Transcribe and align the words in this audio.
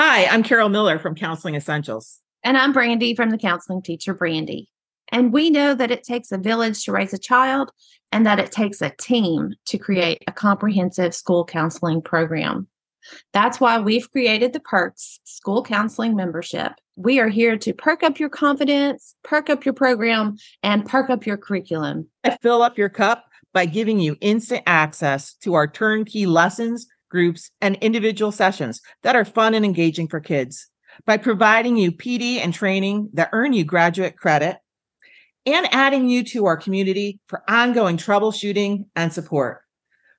Hi, 0.00 0.26
I'm 0.26 0.44
Carol 0.44 0.68
Miller 0.68 1.00
from 1.00 1.16
Counseling 1.16 1.56
Essentials. 1.56 2.20
And 2.44 2.56
I'm 2.56 2.72
Brandy 2.72 3.16
from 3.16 3.30
the 3.30 3.36
Counseling 3.36 3.82
Teacher 3.82 4.14
Brandy. 4.14 4.70
And 5.10 5.32
we 5.32 5.50
know 5.50 5.74
that 5.74 5.90
it 5.90 6.04
takes 6.04 6.30
a 6.30 6.38
village 6.38 6.84
to 6.84 6.92
raise 6.92 7.12
a 7.12 7.18
child 7.18 7.72
and 8.12 8.24
that 8.24 8.38
it 8.38 8.52
takes 8.52 8.80
a 8.80 8.94
team 9.00 9.54
to 9.66 9.76
create 9.76 10.22
a 10.28 10.32
comprehensive 10.32 11.16
school 11.16 11.44
counseling 11.44 12.00
program. 12.00 12.68
That's 13.32 13.58
why 13.58 13.80
we've 13.80 14.08
created 14.12 14.52
the 14.52 14.60
Perks 14.60 15.18
School 15.24 15.64
Counseling 15.64 16.14
Membership. 16.14 16.74
We 16.94 17.18
are 17.18 17.28
here 17.28 17.58
to 17.58 17.74
perk 17.74 18.04
up 18.04 18.20
your 18.20 18.28
confidence, 18.28 19.16
perk 19.24 19.50
up 19.50 19.64
your 19.64 19.74
program, 19.74 20.36
and 20.62 20.86
perk 20.86 21.10
up 21.10 21.26
your 21.26 21.38
curriculum. 21.38 22.06
I 22.22 22.36
fill 22.40 22.62
up 22.62 22.78
your 22.78 22.88
cup 22.88 23.24
by 23.52 23.66
giving 23.66 23.98
you 23.98 24.16
instant 24.20 24.62
access 24.64 25.34
to 25.42 25.54
our 25.54 25.66
turnkey 25.66 26.26
lessons, 26.26 26.86
groups, 27.08 27.50
and 27.60 27.76
individual 27.76 28.32
sessions 28.32 28.80
that 29.02 29.16
are 29.16 29.24
fun 29.24 29.54
and 29.54 29.64
engaging 29.64 30.08
for 30.08 30.20
kids. 30.20 30.68
By 31.06 31.16
providing 31.16 31.76
you 31.76 31.92
PD 31.92 32.36
and 32.36 32.52
training 32.52 33.10
that 33.12 33.30
earn 33.32 33.52
you 33.52 33.64
graduate 33.64 34.16
credit, 34.16 34.58
and 35.46 35.72
adding 35.72 36.08
you 36.08 36.22
to 36.24 36.46
our 36.46 36.56
community 36.56 37.20
for 37.26 37.42
ongoing 37.48 37.96
troubleshooting 37.96 38.84
and 38.94 39.12
support. 39.12 39.62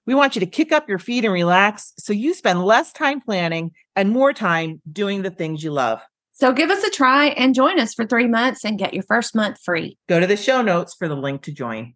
We 0.05 0.15
want 0.15 0.35
you 0.35 0.39
to 0.39 0.48
kick 0.48 0.71
up 0.71 0.89
your 0.89 0.98
feet 0.98 1.23
and 1.23 1.34
relax 1.34 1.93
so 1.99 2.13
you 2.13 2.34
spend 2.34 2.65
less 2.65 2.91
time 2.91 3.21
planning 3.21 3.71
and 3.95 4.09
more 4.09 4.34
time 4.34 4.81
doing 4.91 5.21
the 5.21 5.29
things 5.29 5.63
you 5.63 5.71
love. 5.71 6.01
So 6.31 6.51
give 6.53 6.71
us 6.71 6.84
a 6.84 6.90
try 6.90 7.27
and 7.27 7.53
join 7.53 7.79
us 7.79 7.93
for 7.93 8.07
three 8.07 8.27
months 8.27 8.63
and 8.65 8.79
get 8.79 8.93
your 8.93 9.03
first 9.03 9.35
month 9.35 9.59
free. 9.63 9.98
Go 10.07 10.20
to 10.20 10.26
the 10.26 10.37
show 10.37 10.62
notes 10.62 10.95
for 10.98 11.07
the 11.07 11.15
link 11.15 11.43
to 11.43 11.51
join. 11.51 11.93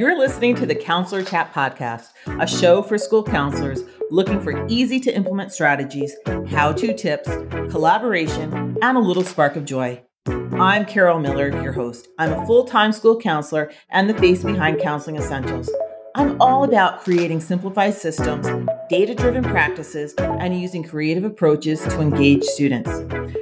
You're 0.00 0.18
listening 0.18 0.54
to 0.54 0.64
the 0.64 0.74
Counselor 0.74 1.22
Chat 1.22 1.52
Podcast, 1.52 2.12
a 2.40 2.46
show 2.46 2.80
for 2.80 2.96
school 2.96 3.22
counselors 3.22 3.82
looking 4.10 4.40
for 4.40 4.66
easy 4.66 4.98
to 4.98 5.14
implement 5.14 5.52
strategies, 5.52 6.16
how 6.48 6.72
to 6.72 6.96
tips, 6.96 7.28
collaboration, 7.70 8.78
and 8.80 8.96
a 8.96 9.00
little 9.00 9.22
spark 9.22 9.56
of 9.56 9.66
joy. 9.66 10.02
I'm 10.26 10.86
Carol 10.86 11.18
Miller, 11.18 11.48
your 11.62 11.72
host. 11.72 12.08
I'm 12.18 12.32
a 12.32 12.46
full 12.46 12.64
time 12.64 12.92
school 12.92 13.20
counselor 13.20 13.70
and 13.90 14.08
the 14.08 14.14
face 14.14 14.42
behind 14.42 14.80
Counseling 14.80 15.16
Essentials. 15.16 15.68
I'm 16.16 16.40
all 16.40 16.64
about 16.64 17.02
creating 17.02 17.40
simplified 17.40 17.94
systems, 17.94 18.48
data 18.88 19.14
driven 19.14 19.44
practices, 19.44 20.12
and 20.18 20.60
using 20.60 20.82
creative 20.82 21.22
approaches 21.24 21.80
to 21.82 22.00
engage 22.00 22.42
students. 22.42 22.90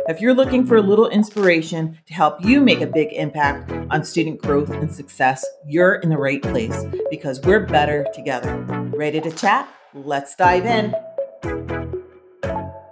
If 0.08 0.20
you're 0.20 0.34
looking 0.34 0.66
for 0.66 0.76
a 0.76 0.82
little 0.82 1.08
inspiration 1.08 1.98
to 2.06 2.14
help 2.14 2.44
you 2.44 2.60
make 2.60 2.82
a 2.82 2.86
big 2.86 3.12
impact 3.12 3.72
on 3.90 4.04
student 4.04 4.42
growth 4.42 4.70
and 4.70 4.92
success, 4.92 5.44
you're 5.66 5.96
in 5.96 6.10
the 6.10 6.18
right 6.18 6.42
place 6.42 6.84
because 7.10 7.40
we're 7.40 7.66
better 7.66 8.06
together. 8.12 8.62
Ready 8.94 9.20
to 9.22 9.30
chat? 9.30 9.68
Let's 9.94 10.34
dive 10.34 10.66
in. 10.66 11.77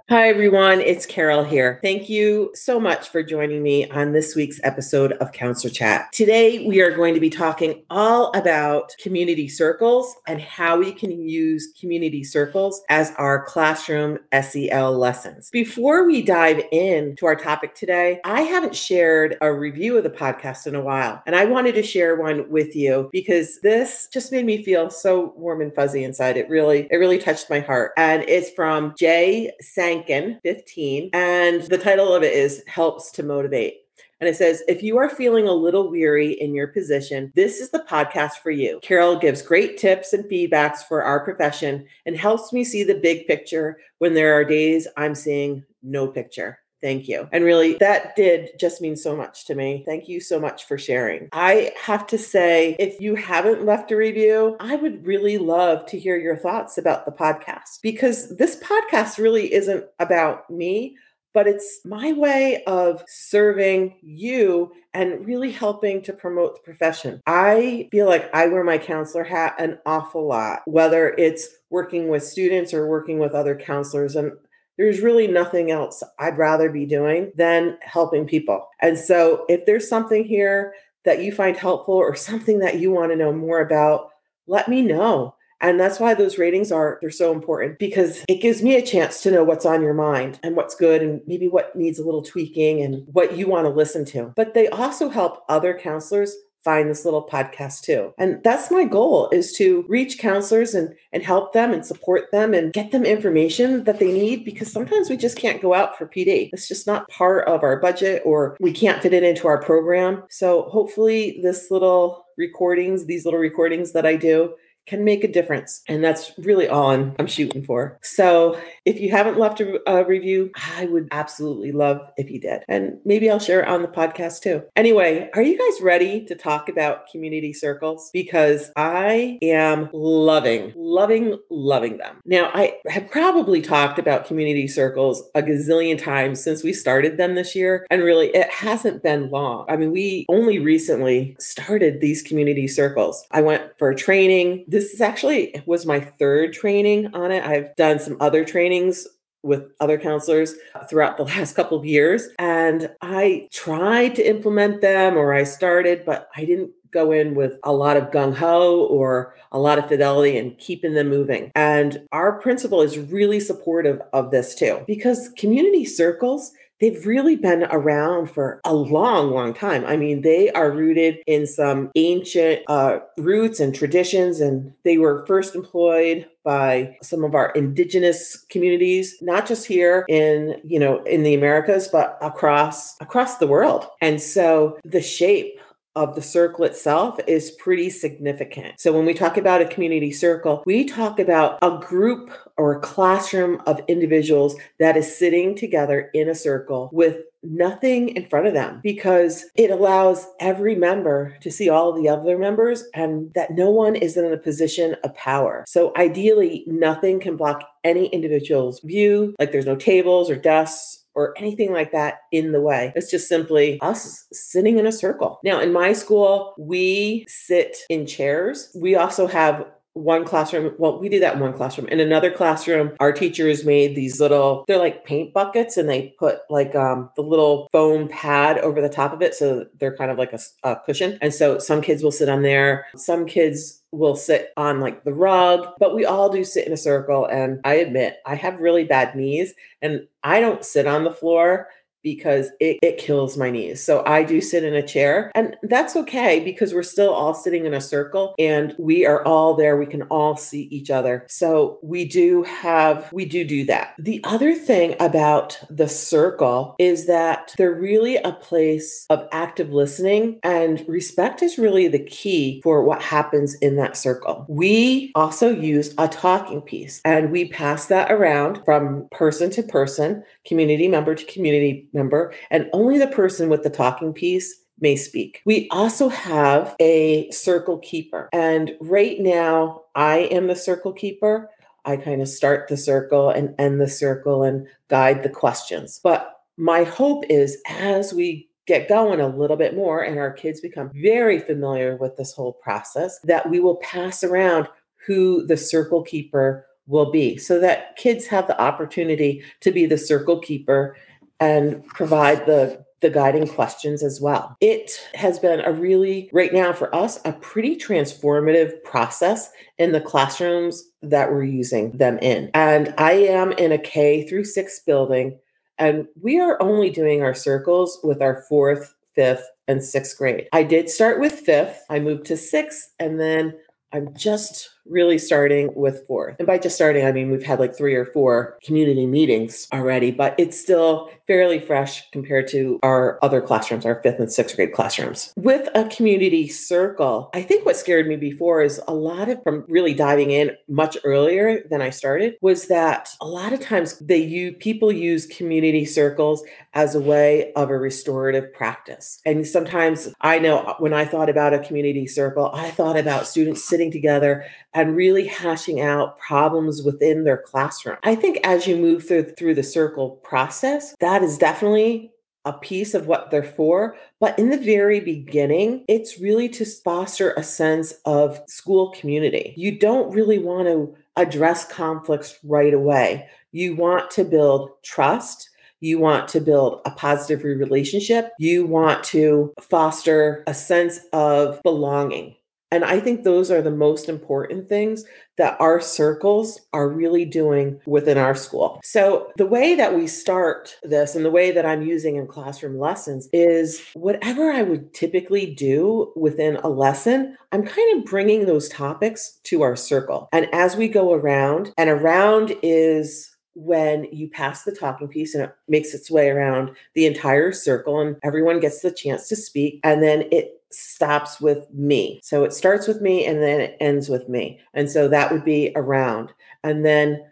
Hi, 0.09 0.29
everyone. 0.29 0.79
It's 0.79 1.05
Carol 1.05 1.43
here. 1.43 1.81
Thank 1.83 2.07
you 2.07 2.51
so 2.53 2.79
much 2.79 3.09
for 3.09 3.21
joining 3.21 3.61
me 3.61 3.89
on 3.89 4.13
this 4.13 4.37
week's 4.37 4.57
episode 4.63 5.11
of 5.11 5.33
Counselor 5.33 5.69
Chat. 5.69 6.13
Today, 6.13 6.65
we 6.65 6.79
are 6.79 6.95
going 6.95 7.13
to 7.13 7.19
be 7.19 7.29
talking 7.29 7.83
all 7.89 8.31
about 8.31 8.95
community 9.03 9.49
circles 9.49 10.15
and 10.25 10.39
how 10.39 10.79
we 10.79 10.93
can 10.93 11.11
use 11.11 11.73
community 11.77 12.23
circles 12.23 12.81
as 12.87 13.11
our 13.17 13.43
classroom 13.47 14.17
SEL 14.31 14.97
lessons. 14.97 15.49
Before 15.49 16.07
we 16.07 16.21
dive 16.21 16.63
in 16.71 17.17
to 17.17 17.25
our 17.25 17.35
topic 17.35 17.75
today, 17.75 18.21
I 18.23 18.43
haven't 18.43 18.77
shared 18.77 19.35
a 19.41 19.53
review 19.53 19.97
of 19.97 20.05
the 20.05 20.09
podcast 20.09 20.67
in 20.67 20.75
a 20.75 20.81
while, 20.81 21.21
and 21.25 21.35
I 21.35 21.43
wanted 21.43 21.75
to 21.75 21.83
share 21.83 22.15
one 22.15 22.49
with 22.49 22.77
you 22.77 23.09
because 23.11 23.59
this 23.59 24.07
just 24.13 24.31
made 24.31 24.45
me 24.45 24.63
feel 24.63 24.89
so 24.89 25.33
warm 25.35 25.59
and 25.59 25.75
fuzzy 25.75 26.05
inside. 26.05 26.37
It 26.37 26.47
really, 26.47 26.87
it 26.89 26.95
really 26.95 27.19
touched 27.19 27.49
my 27.49 27.59
heart. 27.59 27.91
And 27.97 28.23
it's 28.29 28.49
from 28.51 28.95
Jay 28.97 29.51
Sang 29.59 29.96
15, 30.05 31.09
and 31.13 31.63
the 31.63 31.77
title 31.77 32.13
of 32.13 32.23
it 32.23 32.33
is 32.33 32.63
Helps 32.67 33.11
to 33.11 33.23
Motivate. 33.23 33.75
And 34.19 34.27
it 34.27 34.35
says, 34.35 34.63
if 34.67 34.81
you 34.81 34.97
are 34.97 35.09
feeling 35.09 35.47
a 35.47 35.53
little 35.53 35.91
weary 35.91 36.31
in 36.31 36.55
your 36.55 36.67
position, 36.67 37.31
this 37.35 37.59
is 37.59 37.69
the 37.69 37.85
podcast 37.87 38.37
for 38.41 38.49
you. 38.49 38.79
Carol 38.81 39.19
gives 39.19 39.43
great 39.43 39.77
tips 39.77 40.11
and 40.11 40.25
feedbacks 40.25 40.79
for 40.79 41.03
our 41.03 41.23
profession 41.23 41.85
and 42.05 42.17
helps 42.17 42.51
me 42.51 42.63
see 42.63 42.83
the 42.83 42.95
big 42.95 43.27
picture 43.27 43.77
when 43.99 44.15
there 44.15 44.33
are 44.33 44.43
days 44.43 44.87
I'm 44.97 45.13
seeing 45.13 45.63
no 45.83 46.07
picture. 46.07 46.59
Thank 46.81 47.07
you. 47.07 47.27
And 47.31 47.43
really, 47.43 47.75
that 47.79 48.15
did 48.15 48.51
just 48.59 48.81
mean 48.81 48.95
so 48.95 49.15
much 49.15 49.45
to 49.45 49.55
me. 49.55 49.83
Thank 49.85 50.07
you 50.07 50.19
so 50.19 50.39
much 50.39 50.65
for 50.65 50.77
sharing. 50.77 51.27
I 51.33 51.71
have 51.81 52.05
to 52.07 52.17
say, 52.17 52.75
if 52.77 52.99
you 53.01 53.15
haven't 53.15 53.65
left 53.65 53.91
a 53.91 53.95
review, 53.95 54.55
I 54.59 54.75
would 54.75 55.05
really 55.05 55.37
love 55.37 55.85
to 55.87 55.99
hear 55.99 56.17
your 56.17 56.37
thoughts 56.37 56.77
about 56.77 57.05
the 57.05 57.11
podcast 57.11 57.81
because 57.81 58.37
this 58.37 58.57
podcast 58.57 59.17
really 59.17 59.53
isn't 59.53 59.85
about 59.99 60.49
me 60.49 60.97
but 61.37 61.45
it's 61.45 61.81
my 61.85 62.13
way 62.13 62.63
of 62.63 63.03
serving 63.07 63.93
you 64.01 64.71
and 64.95 65.23
really 65.23 65.51
helping 65.51 66.01
to 66.01 66.11
promote 66.11 66.55
the 66.55 66.61
profession. 66.61 67.21
I 67.27 67.89
feel 67.91 68.07
like 68.07 68.27
I 68.33 68.47
wear 68.47 68.63
my 68.63 68.79
counselor 68.79 69.23
hat 69.23 69.53
an 69.59 69.77
awful 69.85 70.27
lot, 70.27 70.61
whether 70.65 71.09
it's 71.09 71.47
working 71.69 72.07
with 72.07 72.23
students 72.23 72.73
or 72.73 72.87
working 72.87 73.19
with 73.19 73.33
other 73.33 73.55
counselors. 73.55 74.15
And 74.15 74.31
there's 74.77 75.01
really 75.01 75.27
nothing 75.27 75.71
else 75.71 76.03
I'd 76.19 76.37
rather 76.37 76.69
be 76.69 76.85
doing 76.85 77.31
than 77.35 77.77
helping 77.81 78.25
people. 78.25 78.67
And 78.81 78.97
so 78.97 79.45
if 79.49 79.65
there's 79.65 79.89
something 79.89 80.23
here 80.23 80.73
that 81.03 81.21
you 81.23 81.31
find 81.31 81.57
helpful 81.57 81.95
or 81.95 82.15
something 82.15 82.59
that 82.59 82.79
you 82.79 82.91
want 82.91 83.11
to 83.11 83.17
know 83.17 83.33
more 83.33 83.59
about, 83.59 84.09
let 84.45 84.67
me 84.67 84.81
know. 84.81 85.35
And 85.59 85.79
that's 85.79 85.99
why 85.99 86.13
those 86.13 86.37
ratings 86.37 86.71
are 86.71 86.99
they're 87.01 87.09
so 87.09 87.31
important 87.31 87.79
because 87.79 88.23
it 88.29 88.41
gives 88.41 88.61
me 88.61 88.75
a 88.75 88.85
chance 88.85 89.23
to 89.23 89.31
know 89.31 89.43
what's 89.43 89.65
on 89.65 89.81
your 89.81 89.95
mind 89.95 90.39
and 90.43 90.55
what's 90.55 90.75
good 90.75 91.01
and 91.01 91.21
maybe 91.25 91.47
what 91.47 91.75
needs 91.75 91.97
a 91.97 92.05
little 92.05 92.21
tweaking 92.21 92.81
and 92.81 93.07
what 93.11 93.35
you 93.35 93.47
want 93.47 93.65
to 93.65 93.71
listen 93.71 94.05
to. 94.05 94.33
But 94.35 94.53
they 94.53 94.67
also 94.67 95.09
help 95.09 95.43
other 95.49 95.77
counselors 95.77 96.35
find 96.63 96.89
this 96.89 97.05
little 97.05 97.25
podcast 97.25 97.81
too. 97.81 98.13
And 98.17 98.41
that's 98.43 98.71
my 98.71 98.83
goal 98.83 99.29
is 99.29 99.53
to 99.53 99.85
reach 99.87 100.17
counselors 100.17 100.73
and 100.73 100.93
and 101.13 101.23
help 101.23 101.53
them 101.53 101.71
and 101.71 101.85
support 101.85 102.31
them 102.31 102.53
and 102.53 102.73
get 102.73 102.91
them 102.91 103.05
information 103.05 103.83
that 103.85 103.99
they 103.99 104.11
need 104.11 104.43
because 104.43 104.71
sometimes 104.71 105.09
we 105.09 105.17
just 105.17 105.37
can't 105.37 105.61
go 105.61 105.73
out 105.73 105.97
for 105.97 106.07
PD. 106.07 106.49
It's 106.51 106.67
just 106.67 106.87
not 106.87 107.07
part 107.09 107.47
of 107.47 107.63
our 107.63 107.79
budget 107.79 108.21
or 108.25 108.57
we 108.59 108.71
can't 108.71 109.01
fit 109.01 109.13
it 109.13 109.23
into 109.23 109.47
our 109.47 109.61
program. 109.61 110.23
So 110.29 110.63
hopefully 110.63 111.39
this 111.41 111.71
little 111.71 112.25
recordings, 112.37 113.05
these 113.05 113.25
little 113.25 113.39
recordings 113.39 113.93
that 113.93 114.05
I 114.05 114.15
do 114.15 114.53
can 114.87 115.03
make 115.03 115.23
a 115.23 115.27
difference. 115.27 115.83
And 115.87 116.03
that's 116.03 116.31
really 116.37 116.67
all 116.67 116.91
I'm, 116.91 117.13
I'm 117.19 117.27
shooting 117.27 117.63
for. 117.63 117.99
So 118.01 118.59
if 118.85 118.99
you 118.99 119.11
haven't 119.11 119.37
left 119.37 119.59
a, 119.59 119.81
a, 119.89 120.05
review, 120.07 120.51
I 120.55 120.85
would 120.85 121.09
absolutely 121.11 121.73
love 121.73 121.99
if 122.15 122.31
you 122.31 122.39
did. 122.39 122.63
And 122.69 122.99
maybe 123.03 123.29
I'll 123.29 123.39
share 123.39 123.61
it 123.61 123.67
on 123.67 123.81
the 123.81 123.87
podcast 123.89 124.41
too. 124.41 124.63
Anyway, 124.75 125.29
are 125.33 125.41
you 125.41 125.57
guys 125.57 125.81
ready 125.81 126.23
to 126.25 126.35
talk 126.35 126.69
about 126.69 127.07
community 127.11 127.51
circles? 127.51 128.09
Because 128.13 128.71
I 128.77 129.37
am 129.41 129.89
loving, 129.91 130.71
loving, 130.77 131.37
loving 131.49 131.97
them. 131.97 132.21
Now, 132.25 132.49
I 132.53 132.77
have 132.87 133.11
probably 133.11 133.61
talked 133.61 133.99
about 133.99 134.25
community 134.25 134.67
circles 134.67 135.23
a 135.35 135.41
gazillion 135.41 136.01
times 136.01 136.41
since 136.41 136.63
we 136.63 136.71
started 136.71 137.17
them 137.17 137.35
this 137.35 137.55
year. 137.55 137.85
And 137.91 138.01
really, 138.01 138.27
it 138.27 138.49
hasn't 138.49 139.03
been 139.03 139.29
long. 139.29 139.65
I 139.67 139.75
mean, 139.75 139.91
we 139.91 140.25
only 140.29 140.59
recently 140.59 141.35
started 141.39 141.99
these 141.99 142.21
community 142.21 142.69
circles. 142.69 143.25
I 143.31 143.41
went 143.41 143.63
for 143.77 143.93
training 143.93 144.63
this 144.77 144.93
is 144.93 145.01
actually 145.01 145.63
was 145.65 145.87
my 145.87 145.99
third 145.99 146.53
training 146.53 147.07
on 147.15 147.31
it. 147.31 147.43
I've 147.43 147.75
done 147.75 147.97
some 147.97 148.15
other 148.19 148.45
trainings 148.45 149.07
with 149.41 149.71
other 149.79 149.97
counselors 149.97 150.53
throughout 150.87 151.17
the 151.17 151.23
last 151.33 151.55
couple 151.55 151.79
of 151.79 151.85
years 151.85 152.27
and 152.37 152.91
I 153.01 153.47
tried 153.51 154.15
to 154.17 154.27
implement 154.27 154.81
them 154.81 155.17
or 155.17 155.33
I 155.33 155.43
started 155.45 156.05
but 156.05 156.29
I 156.35 156.45
didn't 156.45 156.71
go 156.91 157.11
in 157.11 157.33
with 157.33 157.59
a 157.63 157.73
lot 157.73 157.97
of 157.97 158.11
gung 158.11 158.35
ho 158.35 158.85
or 158.85 159.35
a 159.51 159.59
lot 159.59 159.79
of 159.79 159.87
fidelity 159.87 160.37
and 160.37 160.57
keeping 160.57 160.93
them 160.93 161.09
moving. 161.09 161.51
And 161.55 162.07
our 162.11 162.39
principal 162.39 162.81
is 162.81 162.99
really 162.99 163.39
supportive 163.39 163.99
of 164.13 164.29
this 164.29 164.53
too 164.53 164.83
because 164.85 165.31
community 165.37 165.85
circles 165.85 166.51
they've 166.79 167.05
really 167.05 167.35
been 167.35 167.63
around 167.63 168.29
for 168.31 168.61
a 168.63 168.73
long, 168.73 169.31
long 169.31 169.53
time. 169.53 169.85
I 169.85 169.97
mean, 169.97 170.21
they 170.21 170.51
are 170.51 170.71
rooted 170.71 171.19
in 171.25 171.47
some 171.47 171.91
ancient 171.95 172.61
uh, 172.67 172.99
roots 173.17 173.59
and 173.59 173.73
traditions, 173.73 174.39
and 174.39 174.73
they 174.83 174.97
were 174.97 175.25
first 175.25 175.55
employed 175.55 176.27
by 176.43 176.95
some 177.01 177.25
of 177.25 177.35
our 177.35 177.49
indigenous 177.51 178.37
communities 178.49 179.17
not 179.21 179.45
just 179.45 179.67
here 179.67 180.05
in 180.07 180.57
you 180.63 180.79
know 180.79 181.03
in 181.03 181.23
the 181.23 181.33
americas 181.33 181.89
but 181.89 182.17
across 182.21 182.95
across 183.01 183.39
the 183.39 183.45
world 183.45 183.85
and 183.99 184.21
so 184.21 184.79
the 184.85 185.01
shape 185.01 185.59
of 185.97 186.13
the 186.13 186.21
circle 186.21 186.63
itself 186.63 187.19
is 187.25 187.49
pretty 187.51 187.89
significant. 187.89 188.79
So 188.79 188.93
when 188.93 189.05
we 189.05 189.15
talk 189.15 189.35
about 189.35 189.61
a 189.61 189.65
community 189.65 190.11
circle, 190.11 190.61
we 190.65 190.85
talk 190.85 191.17
about 191.17 191.57
a 191.63 191.79
group 191.79 192.29
or 192.55 192.73
a 192.73 192.79
classroom 192.79 193.61
of 193.65 193.81
individuals 193.87 194.55
that 194.77 194.95
is 194.95 195.17
sitting 195.17 195.55
together 195.55 196.11
in 196.13 196.29
a 196.29 196.35
circle 196.35 196.91
with 196.93 197.17
nothing 197.43 198.09
in 198.09 198.27
front 198.27 198.47
of 198.47 198.53
them 198.53 198.79
because 198.83 199.45
it 199.55 199.71
allows 199.71 200.27
every 200.39 200.75
member 200.75 201.35
to 201.41 201.49
see 201.49 201.69
all 201.69 201.93
the 201.93 202.09
other 202.09 202.37
members 202.37 202.83
and 202.93 203.33
that 203.33 203.51
no 203.51 203.69
one 203.69 203.95
is 203.95 204.17
in 204.17 204.31
a 204.31 204.37
position 204.37 204.95
of 205.03 205.15
power. 205.15 205.63
So 205.67 205.93
ideally, 205.97 206.63
nothing 206.67 207.19
can 207.19 207.37
block 207.37 207.63
any 207.83 208.07
individual's 208.07 208.81
view, 208.81 209.33
like 209.39 209.51
there's 209.51 209.65
no 209.65 209.75
tables 209.75 210.29
or 210.29 210.35
desks 210.35 210.96
or 211.17 211.33
anything 211.35 211.73
like 211.73 211.91
that 211.91 212.19
in 212.31 212.51
the 212.51 212.61
way. 212.61 212.93
It's 212.95 213.09
just 213.09 213.27
simply 213.27 213.79
us 213.81 214.27
sitting 214.31 214.77
in 214.77 214.85
a 214.85 214.91
circle. 214.91 215.39
Now, 215.43 215.59
in 215.59 215.73
my 215.73 215.93
school, 215.93 216.53
we 216.59 217.25
sit 217.27 217.75
in 217.89 218.05
chairs. 218.05 218.69
We 218.79 218.95
also 218.95 219.25
have 219.25 219.65
one 219.97 220.25
classroom 220.25 220.73
well 220.77 220.99
we 220.99 221.09
do 221.09 221.19
that 221.19 221.35
in 221.35 221.39
one 221.39 221.53
classroom. 221.53 221.87
In 221.87 221.99
another 221.99 222.31
classroom 222.31 222.93
our 222.99 223.11
teachers 223.11 223.65
made 223.65 223.95
these 223.95 224.19
little 224.19 224.65
they're 224.67 224.77
like 224.77 225.05
paint 225.05 225.33
buckets 225.33 225.77
and 225.77 225.89
they 225.89 226.13
put 226.19 226.39
like 226.49 226.75
um 226.75 227.09
the 227.15 227.21
little 227.21 227.67
foam 227.71 228.07
pad 228.07 228.57
over 228.59 228.81
the 228.81 228.89
top 228.89 229.13
of 229.13 229.21
it 229.21 229.33
so 229.33 229.65
they're 229.79 229.95
kind 229.95 230.11
of 230.11 230.17
like 230.17 230.33
a, 230.33 230.39
a 230.63 230.77
cushion. 230.85 231.17
And 231.21 231.33
so 231.33 231.59
some 231.59 231.81
kids 231.81 232.03
will 232.03 232.11
sit 232.11 232.29
on 232.29 232.41
there. 232.41 232.85
Some 232.95 233.25
kids 233.25 233.83
will 233.91 234.15
sit 234.15 234.51
on 234.57 234.79
like 234.79 235.03
the 235.03 235.13
rug 235.13 235.67
but 235.79 235.95
we 235.95 236.05
all 236.05 236.29
do 236.29 236.43
sit 236.43 236.67
in 236.67 236.73
a 236.73 236.77
circle. 236.77 237.25
And 237.25 237.59
i 237.63 237.75
admit 237.75 238.17
i 238.25 238.35
have 238.35 238.59
really 238.59 238.83
bad 238.83 239.15
knees 239.15 239.53
and 239.81 240.07
i 240.23 240.39
don't 240.39 240.63
sit 240.63 240.87
on 240.87 241.03
the 241.03 241.13
floor 241.13 241.69
because 242.07 242.51
it, 242.61 242.79
it 242.81 242.97
kills 242.97 243.35
my 243.35 243.51
knees. 243.51 243.83
So 243.83 244.01
I 244.05 244.23
do 244.23 244.39
sit 244.39 244.63
in 244.63 244.73
a 244.73 244.87
chair, 244.87 245.29
and 245.35 245.57
that's 245.63 245.97
okay 245.97 246.39
because 246.39 246.73
we're 246.73 246.81
still 246.83 247.11
all 247.11 247.33
sitting 247.33 247.65
in 247.65 247.73
a 247.73 247.81
circle 247.81 248.33
and 248.39 248.73
we 248.77 249.05
are 249.05 249.21
all 249.25 249.55
there. 249.55 249.75
We 249.75 249.85
can 249.85 250.03
all 250.03 250.37
see 250.37 250.69
each 250.71 250.89
other. 250.89 251.25
So 251.27 251.79
we 251.83 252.05
do 252.05 252.43
have, 252.43 253.11
we 253.11 253.25
do 253.25 253.43
do 253.43 253.65
that. 253.65 253.93
The 253.99 254.21
other 254.23 254.53
thing 254.53 254.95
about 255.01 255.59
the 255.69 255.89
circle 255.89 256.77
is 256.79 257.07
that 257.07 257.53
they're 257.57 257.73
really 257.73 258.15
a 258.15 258.31
place 258.31 259.05
of 259.09 259.27
active 259.33 259.73
listening, 259.73 260.39
and 260.43 260.85
respect 260.87 261.43
is 261.43 261.57
really 261.57 261.89
the 261.89 261.99
key 261.99 262.61
for 262.63 262.85
what 262.85 263.01
happens 263.01 263.55
in 263.55 263.75
that 263.75 263.97
circle. 263.97 264.45
We 264.47 265.11
also 265.13 265.49
use 265.49 265.93
a 265.97 266.07
talking 266.07 266.61
piece 266.61 267.01
and 267.03 267.31
we 267.31 267.49
pass 267.49 267.87
that 267.87 268.09
around 268.11 268.63
from 268.63 269.09
person 269.11 269.49
to 269.51 269.63
person, 269.63 270.23
community 270.45 270.87
member 270.87 271.13
to 271.13 271.25
community 271.25 271.89
member, 271.97 272.33
and 272.49 272.69
only 272.71 272.97
the 272.97 273.07
person 273.07 273.49
with 273.49 273.63
the 273.63 273.69
talking 273.69 274.13
piece 274.13 274.55
may 274.79 274.95
speak. 274.95 275.41
We 275.45 275.67
also 275.71 276.07
have 276.07 276.75
a 276.79 277.29
circle 277.31 277.79
keeper. 277.79 278.29
And 278.31 278.73
right 278.79 279.19
now, 279.19 279.81
I 279.95 280.19
am 280.31 280.47
the 280.47 280.55
circle 280.55 280.93
keeper. 280.93 281.49
I 281.85 281.97
kind 281.97 282.21
of 282.21 282.27
start 282.27 282.67
the 282.67 282.77
circle 282.77 283.29
and 283.29 283.55
end 283.57 283.81
the 283.81 283.89
circle 283.89 284.43
and 284.43 284.67
guide 284.87 285.23
the 285.23 285.29
questions. 285.29 285.99
But 286.03 286.33
my 286.57 286.83
hope 286.83 287.23
is 287.29 287.57
as 287.67 288.13
we 288.13 288.49
get 288.67 288.89
going 288.89 289.21
a 289.21 289.27
little 289.27 289.55
bit 289.55 289.75
more 289.75 290.03
and 290.03 290.19
our 290.19 290.31
kids 290.31 290.59
become 290.59 290.91
very 290.93 291.39
familiar 291.39 291.95
with 291.95 292.17
this 292.17 292.33
whole 292.33 292.53
process, 292.53 293.17
that 293.23 293.49
we 293.49 293.59
will 293.59 293.77
pass 293.77 294.23
around 294.23 294.67
who 295.07 295.47
the 295.47 295.57
circle 295.57 296.03
keeper 296.03 296.65
will 296.85 297.11
be 297.11 297.37
so 297.37 297.59
that 297.59 297.95
kids 297.95 298.27
have 298.27 298.47
the 298.47 298.59
opportunity 298.61 299.43
to 299.61 299.71
be 299.71 299.85
the 299.85 299.97
circle 299.97 300.39
keeper 300.39 300.95
and 301.39 301.85
provide 301.87 302.45
the 302.45 302.85
the 302.99 303.09
guiding 303.11 303.47
questions 303.47 304.01
as 304.01 304.19
well. 304.19 304.57
It 304.59 304.91
has 305.13 305.37
been 305.37 305.59
a 305.59 305.71
really, 305.71 306.31
right 306.33 306.51
now 306.51 306.73
for 306.73 306.93
us, 306.95 307.19
a 307.25 307.33
pretty 307.33 307.75
transformative 307.75 308.83
process 308.83 309.51
in 309.77 309.91
the 309.91 310.01
classrooms 310.01 310.83
that 311.03 311.31
we're 311.31 311.43
using 311.43 311.91
them 311.91 312.17
in. 312.19 312.49
And 312.55 312.95
I 312.97 313.11
am 313.11 313.51
in 313.51 313.71
a 313.71 313.77
K 313.77 314.27
through 314.27 314.45
six 314.45 314.79
building, 314.79 315.37
and 315.77 316.07
we 316.19 316.39
are 316.39 316.61
only 316.61 316.89
doing 316.89 317.21
our 317.21 317.35
circles 317.35 317.99
with 318.03 318.21
our 318.21 318.43
fourth, 318.49 318.95
fifth, 319.13 319.47
and 319.67 319.83
sixth 319.83 320.17
grade. 320.17 320.47
I 320.51 320.63
did 320.63 320.89
start 320.89 321.19
with 321.19 321.33
fifth, 321.33 321.83
I 321.89 321.99
moved 321.99 322.25
to 322.27 322.37
sixth, 322.37 322.93
and 322.99 323.19
then 323.19 323.53
I'm 323.93 324.15
just 324.15 324.71
really 324.89 325.17
starting 325.17 325.69
with 325.75 326.05
fourth. 326.07 326.35
And 326.39 326.47
by 326.47 326.57
just 326.57 326.75
starting, 326.75 327.05
I 327.05 327.11
mean 327.11 327.31
we've 327.31 327.43
had 327.43 327.59
like 327.59 327.75
three 327.75 327.95
or 327.95 328.05
four 328.05 328.57
community 328.63 329.05
meetings 329.05 329.67
already, 329.73 330.11
but 330.11 330.35
it's 330.37 330.59
still 330.59 331.09
fairly 331.27 331.59
fresh 331.59 332.09
compared 332.11 332.47
to 332.47 332.79
our 332.83 333.19
other 333.21 333.41
classrooms, 333.41 333.85
our 333.85 334.01
fifth 334.01 334.19
and 334.19 334.31
sixth 334.31 334.55
grade 334.55 334.73
classrooms. 334.73 335.33
With 335.35 335.69
a 335.75 335.85
community 335.89 336.47
circle, 336.47 337.29
I 337.33 337.41
think 337.41 337.65
what 337.65 337.75
scared 337.75 338.07
me 338.07 338.15
before 338.15 338.61
is 338.61 338.81
a 338.87 338.93
lot 338.93 339.29
of 339.29 339.43
from 339.43 339.65
really 339.67 339.93
diving 339.93 340.31
in 340.31 340.51
much 340.67 340.97
earlier 341.03 341.63
than 341.69 341.81
I 341.81 341.89
started 341.89 342.35
was 342.41 342.67
that 342.67 343.09
a 343.21 343.27
lot 343.27 343.53
of 343.53 343.59
times 343.59 343.99
they 343.99 344.17
use 344.17 344.55
people 344.59 344.91
use 344.91 345.25
community 345.25 345.85
circles 345.85 346.43
as 346.73 346.95
a 346.95 346.99
way 346.99 347.51
of 347.53 347.69
a 347.69 347.77
restorative 347.77 348.53
practice. 348.53 349.19
And 349.25 349.45
sometimes 349.45 350.09
I 350.21 350.39
know 350.39 350.75
when 350.79 350.93
I 350.93 351.05
thought 351.05 351.29
about 351.29 351.53
a 351.53 351.59
community 351.59 352.07
circle, 352.07 352.51
I 352.53 352.71
thought 352.71 352.97
about 352.97 353.27
students 353.27 353.67
sitting 353.67 353.91
together 353.91 354.45
and 354.77 354.95
really 354.95 355.25
hashing 355.25 355.81
out 355.81 356.19
problems 356.19 356.83
within 356.83 357.23
their 357.23 357.37
classroom. 357.37 357.97
I 358.03 358.13
think 358.13 358.39
as 358.43 358.67
you 358.67 358.77
move 358.77 359.07
through 359.07 359.31
through 359.31 359.55
the 359.55 359.63
circle 359.63 360.11
process, 360.23 360.95
that 360.99 361.23
is 361.23 361.39
definitely 361.39 362.11
a 362.45 362.53
piece 362.53 362.93
of 362.93 363.07
what 363.07 363.31
they're 363.31 363.41
for. 363.41 363.97
But 364.19 364.37
in 364.37 364.51
the 364.51 364.57
very 364.57 364.99
beginning, 364.99 365.83
it's 365.87 366.19
really 366.19 366.47
to 366.49 366.63
foster 366.63 367.33
a 367.33 367.41
sense 367.41 367.95
of 368.05 368.39
school 368.47 368.91
community. 368.91 369.55
You 369.57 369.77
don't 369.79 370.13
really 370.13 370.37
want 370.37 370.67
to 370.67 370.95
address 371.15 371.67
conflicts 371.67 372.37
right 372.43 372.73
away. 372.73 373.27
You 373.51 373.75
want 373.75 374.11
to 374.11 374.23
build 374.23 374.69
trust. 374.83 375.49
You 375.79 375.97
want 375.97 376.27
to 376.29 376.39
build 376.39 376.81
a 376.85 376.91
positive 376.91 377.43
relationship. 377.43 378.31
You 378.37 378.67
want 378.67 379.03
to 379.05 379.53
foster 379.59 380.43
a 380.45 380.53
sense 380.53 380.99
of 381.13 381.61
belonging. 381.63 382.35
And 382.71 382.83
I 382.83 382.99
think 382.99 383.23
those 383.23 383.49
are 383.49 383.61
the 383.61 383.71
most 383.71 384.09
important 384.09 384.67
things 384.67 385.05
that 385.37 385.55
our 385.59 385.79
circles 385.79 386.59
are 386.73 386.89
really 386.89 387.23
doing 387.23 387.79
within 387.85 388.17
our 388.17 388.35
school. 388.35 388.81
So, 388.83 389.31
the 389.37 389.45
way 389.45 389.75
that 389.75 389.95
we 389.95 390.07
start 390.07 390.75
this 390.83 391.15
and 391.15 391.23
the 391.23 391.31
way 391.31 391.51
that 391.51 391.65
I'm 391.65 391.81
using 391.81 392.15
in 392.15 392.27
classroom 392.27 392.77
lessons 392.77 393.29
is 393.31 393.81
whatever 393.93 394.51
I 394.51 394.63
would 394.63 394.93
typically 394.93 395.53
do 395.53 396.11
within 396.15 396.57
a 396.57 396.69
lesson, 396.69 397.37
I'm 397.51 397.63
kind 397.63 397.97
of 397.97 398.05
bringing 398.05 398.45
those 398.45 398.67
topics 398.67 399.39
to 399.45 399.61
our 399.61 399.75
circle. 399.75 400.27
And 400.33 400.47
as 400.53 400.75
we 400.75 400.87
go 400.87 401.13
around, 401.13 401.71
and 401.77 401.89
around 401.89 402.53
is 402.61 403.37
when 403.57 404.05
you 404.11 404.29
pass 404.29 404.63
the 404.63 404.71
talking 404.71 405.07
piece 405.07 405.33
and 405.33 405.45
it 405.45 405.55
makes 405.67 405.93
its 405.93 406.11
way 406.11 406.29
around 406.29 406.69
the 406.93 407.07
entire 407.07 407.51
circle 407.51 407.99
and 407.99 408.15
everyone 408.23 408.59
gets 408.59 408.81
the 408.81 408.91
chance 408.91 409.27
to 409.27 409.35
speak 409.35 409.79
and 409.83 410.03
then 410.03 410.25
it 410.31 410.56
stops 410.71 411.39
with 411.39 411.65
me. 411.73 412.19
So 412.23 412.43
it 412.43 412.53
starts 412.53 412.87
with 412.87 413.01
me 413.01 413.25
and 413.25 413.41
then 413.41 413.61
it 413.61 413.77
ends 413.79 414.09
with 414.09 414.27
me. 414.29 414.59
And 414.73 414.89
so 414.89 415.07
that 415.07 415.31
would 415.31 415.43
be 415.45 415.71
a 415.75 415.81
round. 415.81 416.33
And 416.63 416.85
then 416.85 417.23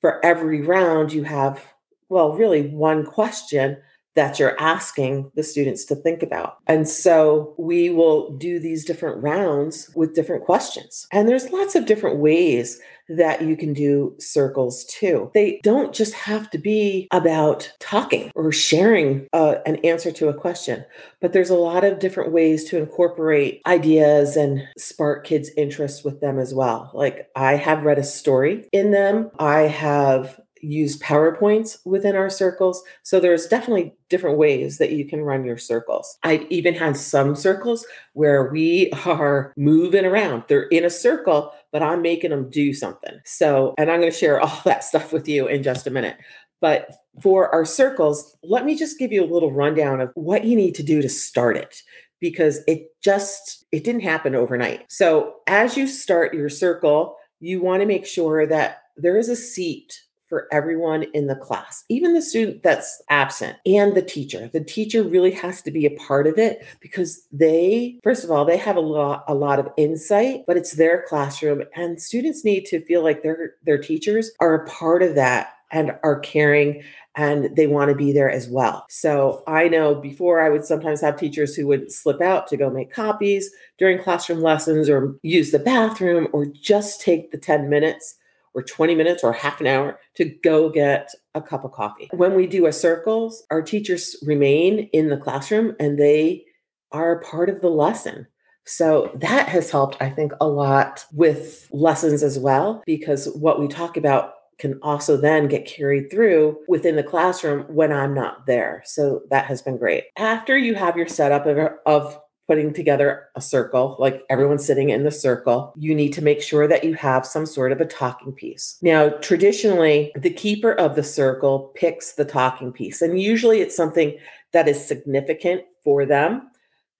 for 0.00 0.24
every 0.24 0.62
round, 0.62 1.12
you 1.12 1.24
have, 1.24 1.62
well, 2.08 2.32
really 2.32 2.68
one 2.68 3.04
question 3.04 3.76
that 4.18 4.40
you're 4.40 4.60
asking 4.60 5.30
the 5.36 5.44
students 5.44 5.84
to 5.84 5.94
think 5.94 6.24
about. 6.24 6.58
And 6.66 6.88
so 6.88 7.54
we 7.56 7.88
will 7.88 8.36
do 8.36 8.58
these 8.58 8.84
different 8.84 9.22
rounds 9.22 9.92
with 9.94 10.16
different 10.16 10.44
questions. 10.44 11.06
And 11.12 11.28
there's 11.28 11.50
lots 11.50 11.76
of 11.76 11.86
different 11.86 12.18
ways 12.18 12.80
that 13.08 13.42
you 13.42 13.56
can 13.56 13.72
do 13.72 14.14
circles 14.18 14.84
too. 14.86 15.30
They 15.34 15.60
don't 15.62 15.94
just 15.94 16.14
have 16.14 16.50
to 16.50 16.58
be 16.58 17.06
about 17.12 17.72
talking 17.78 18.32
or 18.34 18.50
sharing 18.52 19.28
uh, 19.32 19.56
an 19.64 19.76
answer 19.76 20.10
to 20.12 20.28
a 20.28 20.34
question, 20.34 20.84
but 21.20 21.32
there's 21.32 21.48
a 21.48 21.54
lot 21.54 21.84
of 21.84 22.00
different 22.00 22.32
ways 22.32 22.64
to 22.64 22.76
incorporate 22.76 23.62
ideas 23.66 24.36
and 24.36 24.66
spark 24.76 25.24
kids' 25.24 25.50
interest 25.56 26.04
with 26.04 26.20
them 26.20 26.38
as 26.38 26.52
well. 26.52 26.90
Like 26.92 27.30
I 27.34 27.54
have 27.54 27.84
read 27.84 27.98
a 27.98 28.04
story 28.04 28.68
in 28.72 28.90
them, 28.90 29.30
I 29.38 29.62
have 29.62 30.40
use 30.62 30.98
PowerPoints 30.98 31.78
within 31.84 32.16
our 32.16 32.30
circles. 32.30 32.82
So 33.02 33.20
there's 33.20 33.46
definitely 33.46 33.94
different 34.08 34.38
ways 34.38 34.78
that 34.78 34.92
you 34.92 35.06
can 35.06 35.22
run 35.22 35.44
your 35.44 35.58
circles. 35.58 36.18
I've 36.22 36.46
even 36.50 36.74
had 36.74 36.96
some 36.96 37.34
circles 37.34 37.86
where 38.12 38.50
we 38.50 38.90
are 39.06 39.52
moving 39.56 40.04
around. 40.04 40.44
They're 40.48 40.68
in 40.68 40.84
a 40.84 40.90
circle, 40.90 41.52
but 41.72 41.82
I'm 41.82 42.02
making 42.02 42.30
them 42.30 42.50
do 42.50 42.72
something. 42.72 43.18
So, 43.24 43.74
and 43.78 43.90
I'm 43.90 44.00
going 44.00 44.12
to 44.12 44.18
share 44.18 44.40
all 44.42 44.60
that 44.64 44.84
stuff 44.84 45.12
with 45.12 45.28
you 45.28 45.46
in 45.46 45.62
just 45.62 45.86
a 45.86 45.90
minute. 45.90 46.16
But 46.60 46.90
for 47.22 47.52
our 47.54 47.64
circles, 47.64 48.36
let 48.42 48.64
me 48.64 48.76
just 48.76 48.98
give 48.98 49.12
you 49.12 49.24
a 49.24 49.32
little 49.32 49.52
rundown 49.52 50.00
of 50.00 50.10
what 50.14 50.44
you 50.44 50.56
need 50.56 50.74
to 50.76 50.82
do 50.82 51.00
to 51.02 51.08
start 51.08 51.56
it 51.56 51.82
because 52.20 52.60
it 52.66 52.88
just 53.02 53.64
it 53.70 53.84
didn't 53.84 54.00
happen 54.02 54.34
overnight. 54.34 54.84
So, 54.88 55.36
as 55.46 55.76
you 55.76 55.86
start 55.86 56.34
your 56.34 56.48
circle, 56.48 57.16
you 57.40 57.62
want 57.62 57.80
to 57.80 57.86
make 57.86 58.06
sure 58.06 58.46
that 58.46 58.82
there 58.96 59.16
is 59.16 59.28
a 59.28 59.36
seat 59.36 60.00
for 60.28 60.46
everyone 60.52 61.04
in 61.14 61.26
the 61.26 61.36
class, 61.36 61.84
even 61.88 62.12
the 62.12 62.22
student 62.22 62.62
that's 62.62 63.02
absent 63.08 63.56
and 63.66 63.94
the 63.94 64.02
teacher. 64.02 64.50
The 64.52 64.62
teacher 64.62 65.02
really 65.02 65.32
has 65.32 65.62
to 65.62 65.70
be 65.70 65.86
a 65.86 65.96
part 65.96 66.26
of 66.26 66.38
it 66.38 66.64
because 66.80 67.26
they, 67.32 67.98
first 68.02 68.24
of 68.24 68.30
all, 68.30 68.44
they 68.44 68.58
have 68.58 68.76
a 68.76 68.80
lot, 68.80 69.24
a 69.26 69.34
lot 69.34 69.58
of 69.58 69.68
insight, 69.76 70.44
but 70.46 70.56
it's 70.56 70.72
their 70.72 71.04
classroom 71.08 71.62
and 71.74 72.00
students 72.00 72.44
need 72.44 72.66
to 72.66 72.84
feel 72.84 73.02
like 73.02 73.22
their, 73.22 73.54
their 73.64 73.78
teachers 73.78 74.30
are 74.40 74.54
a 74.54 74.68
part 74.68 75.02
of 75.02 75.14
that 75.14 75.54
and 75.70 75.92
are 76.02 76.18
caring 76.20 76.82
and 77.14 77.56
they 77.56 77.66
want 77.66 77.90
to 77.90 77.96
be 77.96 78.12
there 78.12 78.30
as 78.30 78.48
well. 78.48 78.86
So 78.88 79.42
I 79.46 79.68
know 79.68 79.94
before 79.94 80.40
I 80.40 80.50
would 80.50 80.64
sometimes 80.64 81.00
have 81.00 81.16
teachers 81.16 81.54
who 81.54 81.66
would 81.66 81.90
slip 81.90 82.20
out 82.20 82.46
to 82.48 82.56
go 82.56 82.70
make 82.70 82.92
copies 82.92 83.50
during 83.76 84.02
classroom 84.02 84.40
lessons 84.40 84.88
or 84.88 85.16
use 85.22 85.50
the 85.50 85.58
bathroom 85.58 86.28
or 86.32 86.46
just 86.46 87.00
take 87.00 87.32
the 87.32 87.38
10 87.38 87.68
minutes 87.68 88.14
or 88.54 88.62
20 88.62 88.94
minutes 88.94 89.22
or 89.24 89.32
half 89.32 89.60
an 89.60 89.66
hour 89.66 89.98
to 90.16 90.24
go 90.42 90.68
get 90.68 91.10
a 91.34 91.42
cup 91.42 91.64
of 91.64 91.72
coffee. 91.72 92.08
When 92.12 92.34
we 92.34 92.46
do 92.46 92.66
a 92.66 92.72
circles, 92.72 93.42
our 93.50 93.62
teachers 93.62 94.16
remain 94.22 94.88
in 94.92 95.08
the 95.08 95.16
classroom 95.16 95.74
and 95.78 95.98
they 95.98 96.44
are 96.92 97.20
part 97.20 97.48
of 97.48 97.60
the 97.60 97.70
lesson. 97.70 98.26
So 98.64 99.10
that 99.14 99.48
has 99.48 99.70
helped, 99.70 99.96
I 100.00 100.10
think, 100.10 100.32
a 100.40 100.46
lot 100.46 101.04
with 101.12 101.68
lessons 101.72 102.22
as 102.22 102.38
well, 102.38 102.82
because 102.84 103.26
what 103.34 103.58
we 103.58 103.66
talk 103.66 103.96
about 103.96 104.32
can 104.58 104.78
also 104.82 105.16
then 105.16 105.48
get 105.48 105.66
carried 105.66 106.10
through 106.10 106.58
within 106.68 106.96
the 106.96 107.02
classroom 107.02 107.62
when 107.68 107.92
I'm 107.92 108.12
not 108.12 108.44
there. 108.46 108.82
So 108.84 109.22
that 109.30 109.46
has 109.46 109.62
been 109.62 109.78
great. 109.78 110.04
After 110.18 110.58
you 110.58 110.74
have 110.74 110.96
your 110.96 111.06
setup 111.06 111.46
of, 111.46 111.70
of 111.86 112.20
putting 112.48 112.72
together 112.72 113.28
a 113.36 113.40
circle, 113.42 113.94
like 113.98 114.24
everyone's 114.30 114.64
sitting 114.64 114.88
in 114.88 115.04
the 115.04 115.10
circle, 115.10 115.72
you 115.76 115.94
need 115.94 116.14
to 116.14 116.22
make 116.22 116.40
sure 116.40 116.66
that 116.66 116.82
you 116.82 116.94
have 116.94 117.26
some 117.26 117.44
sort 117.44 117.72
of 117.72 117.80
a 117.80 117.84
talking 117.84 118.32
piece. 118.32 118.78
Now, 118.80 119.10
traditionally, 119.10 120.10
the 120.16 120.30
keeper 120.30 120.72
of 120.72 120.96
the 120.96 121.02
circle 121.02 121.70
picks 121.76 122.14
the 122.14 122.24
talking 122.24 122.72
piece, 122.72 123.02
and 123.02 123.20
usually 123.20 123.60
it's 123.60 123.76
something 123.76 124.16
that 124.52 124.66
is 124.66 124.84
significant 124.84 125.62
for 125.84 126.06
them. 126.06 126.50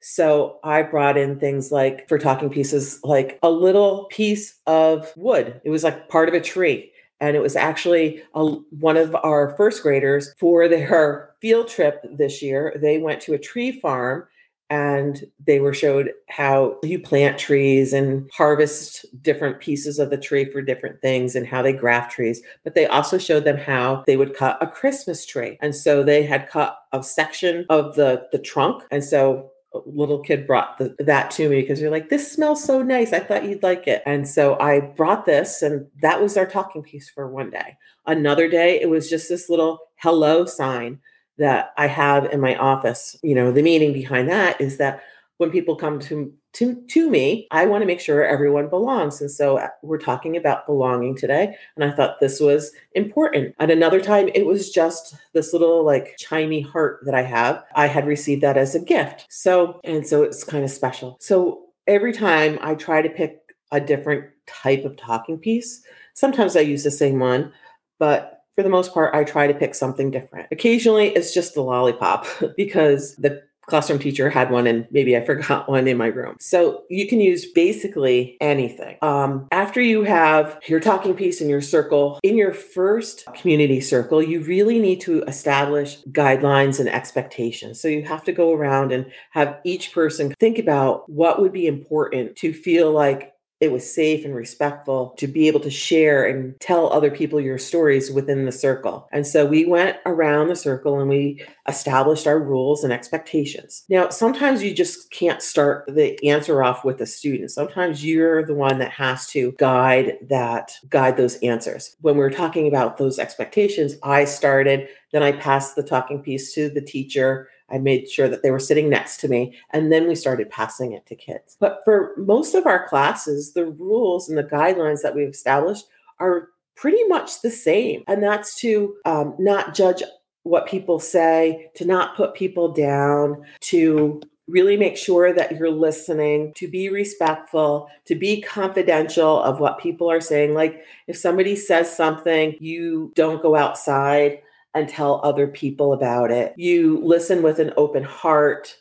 So 0.00 0.58
I 0.62 0.82
brought 0.82 1.16
in 1.16 1.40
things 1.40 1.72
like 1.72 2.08
for 2.08 2.18
talking 2.18 2.50
pieces, 2.50 3.00
like 3.02 3.38
a 3.42 3.50
little 3.50 4.04
piece 4.10 4.58
of 4.66 5.12
wood. 5.16 5.60
It 5.64 5.70
was 5.70 5.82
like 5.82 6.08
part 6.08 6.28
of 6.28 6.34
a 6.34 6.40
tree. 6.40 6.92
And 7.20 7.34
it 7.34 7.42
was 7.42 7.56
actually 7.56 8.22
a, 8.34 8.44
one 8.44 8.96
of 8.96 9.16
our 9.24 9.56
first 9.56 9.82
graders 9.82 10.32
for 10.38 10.68
their 10.68 11.30
field 11.40 11.66
trip 11.66 12.04
this 12.16 12.42
year. 12.42 12.76
They 12.80 12.98
went 12.98 13.20
to 13.22 13.34
a 13.34 13.38
tree 13.38 13.72
farm 13.80 14.28
and 14.70 15.24
they 15.46 15.60
were 15.60 15.72
showed 15.72 16.12
how 16.28 16.76
you 16.82 16.98
plant 16.98 17.38
trees 17.38 17.92
and 17.92 18.30
harvest 18.32 19.06
different 19.22 19.60
pieces 19.60 19.98
of 19.98 20.10
the 20.10 20.18
tree 20.18 20.44
for 20.44 20.60
different 20.60 21.00
things 21.00 21.34
and 21.34 21.46
how 21.46 21.62
they 21.62 21.72
graft 21.72 22.12
trees 22.12 22.42
but 22.64 22.74
they 22.74 22.86
also 22.86 23.18
showed 23.18 23.44
them 23.44 23.56
how 23.56 24.02
they 24.06 24.16
would 24.16 24.36
cut 24.36 24.58
a 24.60 24.66
christmas 24.66 25.24
tree 25.24 25.58
and 25.60 25.74
so 25.74 26.02
they 26.02 26.22
had 26.22 26.48
cut 26.48 26.78
a 26.92 27.02
section 27.02 27.64
of 27.68 27.94
the 27.94 28.26
the 28.32 28.38
trunk 28.38 28.82
and 28.90 29.04
so 29.04 29.50
little 29.86 30.20
kid 30.20 30.46
brought 30.46 30.78
the, 30.78 30.94
that 30.98 31.30
to 31.30 31.48
me 31.48 31.60
because 31.60 31.80
you're 31.80 31.90
like, 31.90 32.08
this 32.08 32.30
smells 32.30 32.64
so 32.64 32.82
nice. 32.82 33.12
I 33.12 33.20
thought 33.20 33.44
you'd 33.44 33.62
like 33.62 33.86
it. 33.86 34.02
And 34.06 34.26
so 34.26 34.58
I 34.58 34.80
brought 34.80 35.26
this, 35.26 35.62
and 35.62 35.86
that 36.00 36.20
was 36.22 36.36
our 36.36 36.46
talking 36.46 36.82
piece 36.82 37.10
for 37.10 37.28
one 37.28 37.50
day. 37.50 37.76
Another 38.06 38.48
day, 38.48 38.80
it 38.80 38.88
was 38.88 39.10
just 39.10 39.28
this 39.28 39.48
little 39.48 39.78
hello 39.96 40.46
sign 40.46 41.00
that 41.38 41.72
I 41.76 41.86
have 41.86 42.26
in 42.26 42.40
my 42.40 42.56
office. 42.56 43.16
You 43.22 43.34
know, 43.34 43.52
the 43.52 43.62
meaning 43.62 43.92
behind 43.92 44.28
that 44.28 44.60
is 44.60 44.78
that 44.78 45.02
when 45.38 45.50
people 45.50 45.76
come 45.76 45.98
to 46.00 46.32
to, 46.54 46.82
to 46.88 47.10
me, 47.10 47.46
I 47.50 47.66
want 47.66 47.82
to 47.82 47.86
make 47.86 48.00
sure 48.00 48.24
everyone 48.24 48.68
belongs. 48.68 49.20
And 49.20 49.30
so 49.30 49.58
uh, 49.58 49.68
we're 49.82 49.98
talking 49.98 50.36
about 50.36 50.66
belonging 50.66 51.14
today. 51.14 51.54
And 51.76 51.84
I 51.84 51.94
thought 51.94 52.20
this 52.20 52.40
was 52.40 52.72
important. 52.94 53.54
At 53.60 53.70
another 53.70 54.00
time, 54.00 54.28
it 54.34 54.46
was 54.46 54.70
just 54.70 55.14
this 55.34 55.52
little 55.52 55.84
like 55.84 56.16
chimey 56.18 56.66
heart 56.66 57.00
that 57.04 57.14
I 57.14 57.22
have. 57.22 57.62
I 57.74 57.86
had 57.86 58.06
received 58.06 58.42
that 58.42 58.56
as 58.56 58.74
a 58.74 58.80
gift. 58.80 59.26
So, 59.28 59.80
and 59.84 60.06
so 60.06 60.22
it's 60.22 60.42
kind 60.42 60.64
of 60.64 60.70
special. 60.70 61.16
So 61.20 61.66
every 61.86 62.12
time 62.12 62.58
I 62.62 62.74
try 62.74 63.02
to 63.02 63.10
pick 63.10 63.38
a 63.70 63.80
different 63.80 64.24
type 64.46 64.84
of 64.84 64.96
talking 64.96 65.38
piece, 65.38 65.82
sometimes 66.14 66.56
I 66.56 66.60
use 66.60 66.82
the 66.82 66.90
same 66.90 67.20
one, 67.20 67.52
but 67.98 68.37
for 68.58 68.64
the 68.64 68.70
most 68.70 68.92
part, 68.92 69.14
I 69.14 69.22
try 69.22 69.46
to 69.46 69.54
pick 69.54 69.72
something 69.72 70.10
different. 70.10 70.48
Occasionally, 70.50 71.10
it's 71.10 71.32
just 71.32 71.54
the 71.54 71.60
lollipop 71.60 72.26
because 72.56 73.14
the 73.14 73.40
classroom 73.68 74.00
teacher 74.00 74.30
had 74.30 74.50
one 74.50 74.66
and 74.66 74.88
maybe 74.90 75.16
I 75.16 75.20
forgot 75.24 75.68
one 75.68 75.86
in 75.86 75.96
my 75.96 76.08
room. 76.08 76.36
So 76.40 76.82
you 76.90 77.06
can 77.06 77.20
use 77.20 77.52
basically 77.52 78.36
anything. 78.40 78.96
Um, 79.00 79.46
after 79.52 79.80
you 79.80 80.02
have 80.02 80.60
your 80.66 80.80
talking 80.80 81.14
piece 81.14 81.40
in 81.40 81.48
your 81.48 81.60
circle, 81.60 82.18
in 82.24 82.36
your 82.36 82.52
first 82.52 83.26
community 83.34 83.80
circle, 83.80 84.20
you 84.20 84.40
really 84.40 84.80
need 84.80 85.00
to 85.02 85.22
establish 85.22 86.02
guidelines 86.10 86.80
and 86.80 86.88
expectations. 86.88 87.80
So 87.80 87.86
you 87.86 88.02
have 88.06 88.24
to 88.24 88.32
go 88.32 88.52
around 88.52 88.90
and 88.90 89.06
have 89.30 89.60
each 89.62 89.92
person 89.92 90.34
think 90.40 90.58
about 90.58 91.08
what 91.08 91.40
would 91.40 91.52
be 91.52 91.68
important 91.68 92.34
to 92.38 92.52
feel 92.52 92.90
like 92.90 93.34
it 93.60 93.72
was 93.72 93.92
safe 93.92 94.24
and 94.24 94.34
respectful 94.34 95.14
to 95.18 95.26
be 95.26 95.48
able 95.48 95.60
to 95.60 95.70
share 95.70 96.24
and 96.24 96.58
tell 96.60 96.92
other 96.92 97.10
people 97.10 97.40
your 97.40 97.58
stories 97.58 98.10
within 98.10 98.44
the 98.44 98.52
circle. 98.52 99.08
And 99.10 99.26
so 99.26 99.44
we 99.44 99.66
went 99.66 99.96
around 100.06 100.48
the 100.48 100.56
circle 100.56 101.00
and 101.00 101.08
we 101.08 101.44
established 101.66 102.26
our 102.26 102.38
rules 102.38 102.84
and 102.84 102.92
expectations. 102.92 103.84
Now, 103.88 104.10
sometimes 104.10 104.62
you 104.62 104.72
just 104.72 105.10
can't 105.10 105.42
start 105.42 105.86
the 105.88 106.24
answer 106.28 106.62
off 106.62 106.84
with 106.84 106.98
the 106.98 107.06
student. 107.06 107.50
Sometimes 107.50 108.04
you're 108.04 108.46
the 108.46 108.54
one 108.54 108.78
that 108.78 108.92
has 108.92 109.26
to 109.28 109.52
guide 109.58 110.18
that, 110.28 110.72
guide 110.88 111.16
those 111.16 111.36
answers. 111.36 111.96
When 112.00 112.14
we 112.14 112.20
we're 112.20 112.30
talking 112.30 112.68
about 112.68 112.96
those 112.96 113.18
expectations, 113.18 113.96
I 114.02 114.24
started, 114.24 114.88
then 115.12 115.22
I 115.22 115.32
passed 115.32 115.74
the 115.74 115.82
talking 115.82 116.22
piece 116.22 116.54
to 116.54 116.68
the 116.68 116.80
teacher 116.80 117.48
I 117.70 117.78
made 117.78 118.10
sure 118.10 118.28
that 118.28 118.42
they 118.42 118.50
were 118.50 118.58
sitting 118.58 118.88
next 118.88 119.18
to 119.18 119.28
me. 119.28 119.56
And 119.70 119.92
then 119.92 120.08
we 120.08 120.14
started 120.14 120.50
passing 120.50 120.92
it 120.92 121.06
to 121.06 121.14
kids. 121.14 121.56
But 121.60 121.80
for 121.84 122.14
most 122.16 122.54
of 122.54 122.66
our 122.66 122.88
classes, 122.88 123.52
the 123.52 123.66
rules 123.66 124.28
and 124.28 124.38
the 124.38 124.44
guidelines 124.44 125.02
that 125.02 125.14
we've 125.14 125.28
established 125.28 125.86
are 126.18 126.48
pretty 126.74 127.02
much 127.04 127.42
the 127.42 127.50
same. 127.50 128.04
And 128.06 128.22
that's 128.22 128.58
to 128.60 128.96
um, 129.04 129.34
not 129.38 129.74
judge 129.74 130.02
what 130.44 130.66
people 130.66 130.98
say, 130.98 131.70
to 131.74 131.84
not 131.84 132.16
put 132.16 132.34
people 132.34 132.72
down, 132.72 133.44
to 133.60 134.20
really 134.46 134.78
make 134.78 134.96
sure 134.96 135.32
that 135.32 135.52
you're 135.52 135.70
listening, 135.70 136.54
to 136.54 136.66
be 136.66 136.88
respectful, 136.88 137.88
to 138.06 138.14
be 138.14 138.40
confidential 138.40 139.42
of 139.42 139.60
what 139.60 139.78
people 139.78 140.10
are 140.10 140.22
saying. 140.22 140.54
Like 140.54 140.82
if 141.06 141.18
somebody 141.18 141.54
says 141.54 141.94
something, 141.94 142.56
you 142.58 143.12
don't 143.14 143.42
go 143.42 143.54
outside 143.54 144.40
and 144.74 144.88
tell 144.88 145.20
other 145.24 145.46
people 145.46 145.92
about 145.92 146.30
it. 146.30 146.54
You 146.56 147.00
listen 147.04 147.42
with 147.42 147.58
an 147.58 147.72
open 147.76 148.04
heart. 148.04 148.76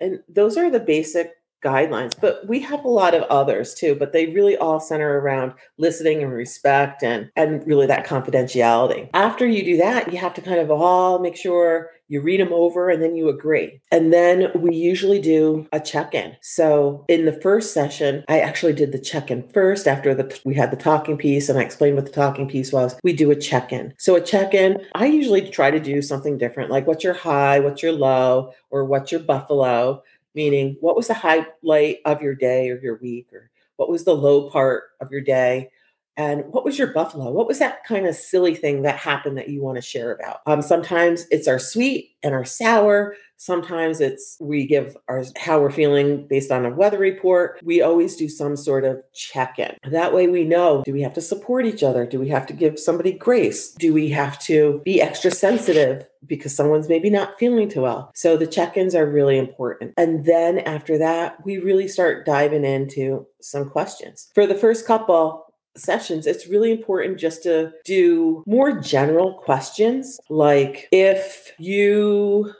And 0.00 0.20
those 0.28 0.56
are 0.56 0.70
the 0.70 0.80
basic 0.80 1.32
guidelines, 1.62 2.12
but 2.20 2.46
we 2.48 2.60
have 2.60 2.84
a 2.84 2.88
lot 2.88 3.14
of 3.14 3.22
others 3.24 3.74
too, 3.74 3.94
but 3.94 4.12
they 4.12 4.26
really 4.26 4.56
all 4.56 4.80
center 4.80 5.20
around 5.20 5.54
listening 5.78 6.22
and 6.22 6.32
respect 6.32 7.02
and 7.02 7.30
and 7.36 7.66
really 7.66 7.86
that 7.86 8.06
confidentiality. 8.06 9.08
After 9.14 9.46
you 9.46 9.64
do 9.64 9.76
that, 9.78 10.12
you 10.12 10.18
have 10.18 10.34
to 10.34 10.42
kind 10.42 10.60
of 10.60 10.70
all 10.70 11.18
make 11.18 11.36
sure 11.36 11.90
you 12.12 12.20
read 12.20 12.40
them 12.40 12.52
over 12.52 12.90
and 12.90 13.02
then 13.02 13.16
you 13.16 13.30
agree. 13.30 13.80
And 13.90 14.12
then 14.12 14.50
we 14.54 14.76
usually 14.76 15.18
do 15.18 15.66
a 15.72 15.80
check-in. 15.80 16.36
So 16.42 17.06
in 17.08 17.24
the 17.24 17.40
first 17.40 17.72
session, 17.72 18.22
I 18.28 18.40
actually 18.40 18.74
did 18.74 18.92
the 18.92 18.98
check-in 18.98 19.48
first 19.54 19.88
after 19.88 20.14
the 20.14 20.38
we 20.44 20.54
had 20.54 20.70
the 20.70 20.76
talking 20.76 21.16
piece 21.16 21.48
and 21.48 21.58
I 21.58 21.62
explained 21.62 21.96
what 21.96 22.04
the 22.04 22.12
talking 22.12 22.46
piece 22.46 22.70
was. 22.70 22.94
We 23.02 23.14
do 23.14 23.30
a 23.30 23.36
check-in. 23.36 23.94
So 23.98 24.14
a 24.14 24.20
check-in, 24.20 24.84
I 24.94 25.06
usually 25.06 25.48
try 25.48 25.70
to 25.70 25.80
do 25.80 26.02
something 26.02 26.36
different 26.36 26.70
like 26.70 26.86
what's 26.86 27.02
your 27.02 27.14
high, 27.14 27.60
what's 27.60 27.82
your 27.82 27.92
low, 27.92 28.52
or 28.70 28.84
what's 28.84 29.10
your 29.10 29.22
buffalo 29.22 30.02
meaning 30.34 30.76
what 30.80 30.96
was 30.96 31.08
the 31.08 31.14
highlight 31.14 31.98
of 32.04 32.22
your 32.22 32.34
day 32.34 32.70
or 32.70 32.78
your 32.78 32.96
week 32.96 33.32
or 33.32 33.50
what 33.76 33.88
was 33.88 34.04
the 34.04 34.14
low 34.14 34.50
part 34.50 34.84
of 35.00 35.10
your 35.10 35.20
day 35.20 35.70
and 36.16 36.44
what 36.52 36.64
was 36.64 36.78
your 36.78 36.88
buffalo? 36.88 37.30
What 37.30 37.48
was 37.48 37.58
that 37.58 37.84
kind 37.84 38.06
of 38.06 38.14
silly 38.14 38.54
thing 38.54 38.82
that 38.82 38.96
happened 38.96 39.38
that 39.38 39.48
you 39.48 39.62
want 39.62 39.76
to 39.76 39.82
share 39.82 40.12
about? 40.12 40.40
Um, 40.46 40.60
sometimes 40.60 41.26
it's 41.30 41.48
our 41.48 41.58
sweet 41.58 42.10
and 42.22 42.34
our 42.34 42.44
sour. 42.44 43.16
Sometimes 43.38 44.00
it's 44.00 44.36
we 44.40 44.66
give 44.66 44.96
our 45.08 45.24
how 45.36 45.60
we're 45.60 45.70
feeling 45.70 46.28
based 46.28 46.52
on 46.52 46.64
a 46.64 46.70
weather 46.70 46.98
report. 46.98 47.58
We 47.64 47.82
always 47.82 48.14
do 48.14 48.28
some 48.28 48.56
sort 48.56 48.84
of 48.84 49.02
check-in. 49.14 49.74
That 49.90 50.14
way 50.14 50.28
we 50.28 50.44
know 50.44 50.82
do 50.84 50.92
we 50.92 51.02
have 51.02 51.14
to 51.14 51.20
support 51.20 51.66
each 51.66 51.82
other? 51.82 52.06
Do 52.06 52.20
we 52.20 52.28
have 52.28 52.46
to 52.46 52.52
give 52.52 52.78
somebody 52.78 53.12
grace? 53.12 53.72
Do 53.72 53.92
we 53.92 54.10
have 54.10 54.38
to 54.40 54.80
be 54.84 55.00
extra 55.00 55.30
sensitive 55.30 56.08
because 56.24 56.54
someone's 56.54 56.88
maybe 56.88 57.10
not 57.10 57.36
feeling 57.38 57.68
too 57.68 57.80
well? 57.80 58.12
So 58.14 58.36
the 58.36 58.46
check-ins 58.46 58.94
are 58.94 59.10
really 59.10 59.38
important. 59.38 59.94
And 59.96 60.24
then 60.24 60.60
after 60.60 60.96
that 60.98 61.44
we 61.44 61.58
really 61.58 61.88
start 61.88 62.24
diving 62.24 62.64
into 62.64 63.26
some 63.40 63.68
questions. 63.68 64.30
For 64.34 64.46
the 64.46 64.54
first 64.54 64.86
couple 64.86 65.46
sessions, 65.76 66.26
it's 66.26 66.46
really 66.46 66.70
important 66.70 67.18
just 67.18 67.42
to 67.44 67.72
do 67.84 68.42
more 68.46 68.80
general 68.80 69.34
questions 69.34 70.18
like 70.28 70.88
if 70.92 71.52
you 71.58 72.52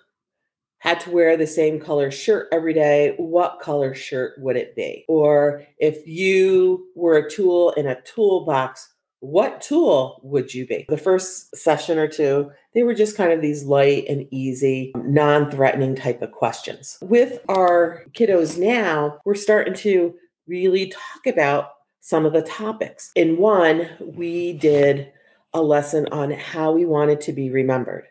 had 0.83 0.99
to 0.99 1.11
wear 1.11 1.37
the 1.37 1.47
same 1.47 1.79
color 1.79 2.11
shirt 2.11 2.49
every 2.51 2.75
day, 2.75 3.15
what 3.17 3.61
color 3.61 3.95
shirt 3.95 4.35
would 4.39 4.57
it 4.57 4.75
be? 4.75 5.05
Or 5.07 5.63
if 5.79 6.05
you 6.09 6.89
were 6.97 7.17
a 7.17 7.31
tool 7.31 7.71
in 7.73 7.87
a 7.87 8.01
toolbox, 8.03 8.93
what 9.21 9.61
tool 9.61 10.21
would 10.25 10.53
you 10.53 10.67
be? 10.67 10.85
The 10.89 10.99
first 10.99 11.57
session 11.57 11.99
or 11.99 12.09
two, 12.09 12.51
they 12.75 12.83
were 12.83 12.95
just 12.95 13.17
kind 13.17 13.33
of 13.33 13.41
these 13.41 13.63
light 13.63 14.07
and 14.09 14.27
easy, 14.33 14.91
non 14.97 15.49
threatening 15.53 15.95
type 15.95 16.21
of 16.21 16.33
questions. 16.33 16.99
With 17.01 17.39
our 17.49 18.03
kiddos 18.15 18.59
now, 18.59 19.21
we're 19.25 19.37
starting 19.37 19.75
to 19.75 20.17
really 20.49 20.89
talk 20.89 21.27
about 21.29 21.71
some 22.03 22.27
of 22.27 22.33
the 22.33 22.43
topics. 22.43 23.11
In 23.15 23.39
one, 23.39 23.89
we 24.01 24.51
mm-hmm. 24.51 24.59
did 24.59 25.13
a 25.55 25.63
lesson 25.63 26.07
on 26.13 26.33
how 26.33 26.73
we 26.73 26.85
wanted 26.85 27.21
to 27.23 27.33
be 27.33 27.51
remembered. 27.51 28.07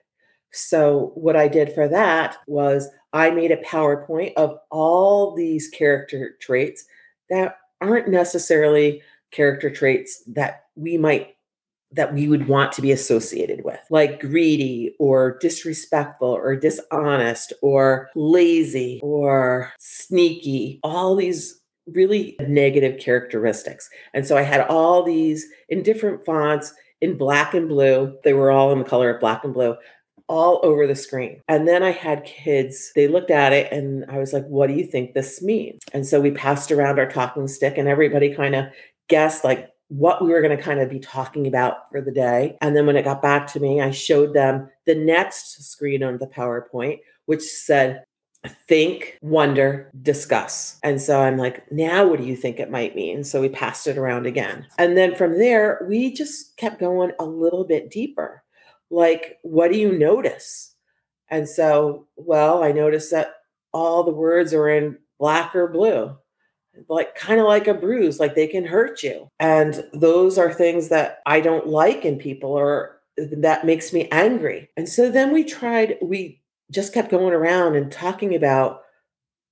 So, 0.52 1.12
what 1.16 1.36
I 1.36 1.48
did 1.48 1.74
for 1.74 1.88
that 1.88 2.38
was 2.48 2.90
I 3.14 3.30
made 3.30 3.52
a 3.52 3.58
PowerPoint 3.58 4.34
of 4.36 4.58
all 4.70 5.36
these 5.36 5.70
character 5.70 6.36
traits 6.42 6.86
that 7.30 7.58
aren't 7.80 8.10
necessarily 8.10 9.02
character 9.32 9.70
traits 9.70 10.24
that 10.28 10.66
we 10.76 10.98
might 10.98 11.36
that 11.94 12.14
we 12.14 12.28
would 12.28 12.48
want 12.48 12.72
to 12.72 12.82
be 12.82 12.94
associated 12.94 13.66
with, 13.66 13.80
like 13.90 14.22
greedy 14.22 14.96
or 14.98 15.38
disrespectful 15.40 16.30
or 16.30 16.56
dishonest 16.56 17.52
or 17.62 18.10
lazy 18.16 19.02
or 19.04 19.74
sneaky, 19.78 20.80
all 20.84 21.16
these 21.16 21.61
really 21.88 22.36
negative 22.40 23.00
characteristics. 23.00 23.90
And 24.14 24.26
so 24.26 24.38
I 24.38 24.44
had 24.44 24.62
all 24.62 25.04
these 25.04 25.46
in 25.70 25.84
different 25.84 26.26
fonts 26.26 26.74
in 27.02 27.18
black 27.18 27.54
and 27.54 27.68
blue. 27.68 28.18
They 28.24 28.34
were 28.34 28.52
all 28.52 28.72
in 28.72 28.80
the 28.80 28.86
color 28.86 29.10
of 29.10 29.20
black 29.20 29.44
and 29.44 29.54
blue 29.54 29.76
all 30.28 30.62
over 30.64 30.88
the 30.88 30.96
screen. 30.96 31.42
And 31.50 31.68
then 31.68 31.84
I 31.84 31.92
had 31.92 32.24
kids, 32.24 32.94
they 32.96 33.08
looked 33.08 33.32
at 33.32 33.52
it 33.52 33.72
and 33.72 34.06
I 34.10 34.18
was 34.18 34.32
like, 34.32 34.46
what 34.46 34.68
do 34.68 34.74
you 34.74 34.86
think 34.86 35.14
this 35.14 35.42
means? 35.42 35.82
And 35.94 36.08
so 36.08 36.22
we 36.22 36.32
passed 36.32 36.72
around 36.72 37.00
our 37.00 37.10
talking 37.10 37.50
stick 37.50 37.78
and 37.78 37.88
everybody 37.88 38.34
kind 38.34 38.56
of 38.56 38.68
guessed 39.10 39.44
like 39.44 39.70
what 39.90 40.24
we 40.24 40.32
were 40.32 40.42
going 40.42 40.56
to 40.56 40.64
kind 40.64 40.80
of 40.80 40.90
be 40.90 41.00
talking 41.00 41.48
about 41.48 41.90
for 41.92 42.00
the 42.00 42.14
day. 42.14 42.58
And 42.62 42.78
then 42.78 42.86
when 42.86 42.96
it 42.96 43.04
got 43.04 43.22
back 43.22 43.46
to 43.48 43.60
me, 43.60 43.82
I 43.82 43.92
showed 43.92 44.34
them 44.34 44.70
the 44.86 44.96
next 44.96 45.70
screen 45.70 46.02
on 46.02 46.18
the 46.18 46.28
PowerPoint, 46.28 47.00
which 47.26 47.42
said, 47.42 48.06
think, 48.48 49.18
wonder, 49.22 49.92
discuss. 50.02 50.80
And 50.84 51.02
so 51.02 51.22
I'm 51.22 51.38
like, 51.38 51.72
now 51.72 52.08
what 52.08 52.20
do 52.20 52.26
you 52.26 52.36
think 52.36 52.60
it 52.60 52.72
might 52.72 52.96
mean? 52.96 53.24
So 53.24 53.42
we 53.42 53.50
passed 53.50 53.88
it 53.88 53.98
around 53.98 54.26
again. 54.26 54.66
And 54.78 54.98
then 54.98 55.16
from 55.16 55.38
there, 55.38 55.86
we 55.88 56.14
just 56.14 56.58
kept 56.58 56.80
going 56.80 57.12
a 57.20 57.26
little 57.26 57.64
bit 57.64 57.92
deeper. 57.92 58.44
Like, 58.90 59.40
what 59.44 59.72
do 59.72 59.78
you 59.78 59.98
notice? 59.98 60.76
And 61.30 61.48
so, 61.48 62.08
well, 62.16 62.64
I 62.64 62.72
noticed 62.72 63.12
that 63.12 63.36
all 63.74 64.04
the 64.04 64.12
words 64.12 64.54
are 64.54 64.68
in 64.70 64.98
black 65.18 65.56
or 65.56 65.68
blue 65.68 66.18
like 66.90 67.16
kind 67.16 67.40
of 67.40 67.48
like 67.48 67.68
a 67.68 67.74
bruise, 67.74 68.20
like 68.20 68.36
they 68.36 68.48
can 68.48 68.66
hurt 68.66 69.04
you. 69.04 69.30
And 69.40 69.84
those 69.94 70.38
are 70.38 70.54
things 70.54 70.90
that 70.90 71.20
I 71.26 71.42
don't 71.42 71.68
like 71.68 72.06
in 72.06 72.18
people 72.18 72.52
or 72.52 73.00
that 73.18 73.66
makes 73.66 73.94
me 73.94 74.08
angry. 74.12 74.70
And 74.78 74.88
so 74.88 75.12
then 75.12 75.34
we 75.34 75.44
tried, 75.44 75.98
we 76.02 76.41
just 76.72 76.94
kept 76.94 77.12
going 77.12 77.34
around 77.34 77.76
and 77.76 77.92
talking 77.92 78.34
about 78.34 78.82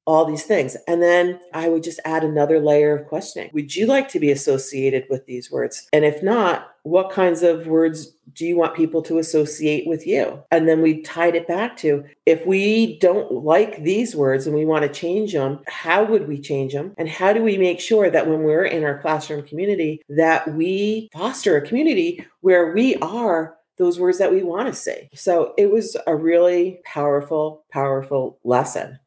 all 0.10 0.26
these 0.26 0.44
things. 0.44 0.76
And 0.88 1.04
then 1.04 1.40
I 1.54 1.70
would 1.70 1.84
just 1.84 2.00
add 2.04 2.24
another 2.24 2.60
layer 2.60 2.96
of 2.98 3.06
questioning. 3.08 3.52
Would 3.54 3.76
you 3.76 3.86
like 3.86 4.10
to 4.10 4.20
be 4.20 4.32
associated 4.32 5.06
with 5.08 5.28
these 5.28 5.52
words? 5.52 5.88
And 5.94 6.04
if 6.04 6.24
not, 6.24 6.72
what 6.82 7.12
kinds 7.12 7.44
of 7.44 7.68
words 7.68 8.12
do 8.34 8.44
you 8.44 8.58
want 8.58 8.76
people 8.76 9.04
to 9.04 9.20
associate 9.20 9.86
with 9.86 10.08
you? 10.08 10.44
And 10.50 10.68
then 10.68 10.82
we 10.82 11.04
tied 11.04 11.36
it 11.36 11.48
back 11.48 11.78
to 11.78 12.04
if 12.26 12.44
we 12.48 12.98
don't 12.98 13.32
like 13.32 13.84
these 13.84 14.16
words 14.16 14.48
and 14.48 14.56
we 14.56 14.66
want 14.66 14.82
to 14.82 14.90
change 14.90 15.34
them, 15.34 15.60
how 15.68 16.04
would 16.06 16.28
we 16.28 16.42
change 16.42 16.74
them? 16.74 16.96
And 16.98 17.08
how 17.08 17.32
do 17.32 17.44
we 17.44 17.60
make 17.60 17.80
sure 17.80 18.10
that 18.10 18.28
when 18.28 18.42
we're 18.42 18.66
in 18.66 18.84
our 18.84 19.00
classroom 19.00 19.44
community 19.46 20.02
that 20.10 20.56
we 20.56 21.10
foster 21.14 21.56
a 21.56 21.68
community 21.68 22.26
where 22.42 22.74
we 22.74 22.96
are 22.96 23.59
those 23.80 24.00
words 24.00 24.20
that 24.20 24.32
we 24.32 24.44
want 24.44 24.68
to 24.68 24.74
say. 24.74 25.10
So 25.16 25.56
it 25.58 25.72
was 25.72 25.98
a 26.06 26.16
really 26.16 26.80
powerful, 26.86 27.66
powerful 27.72 28.38
lesson 28.44 29.00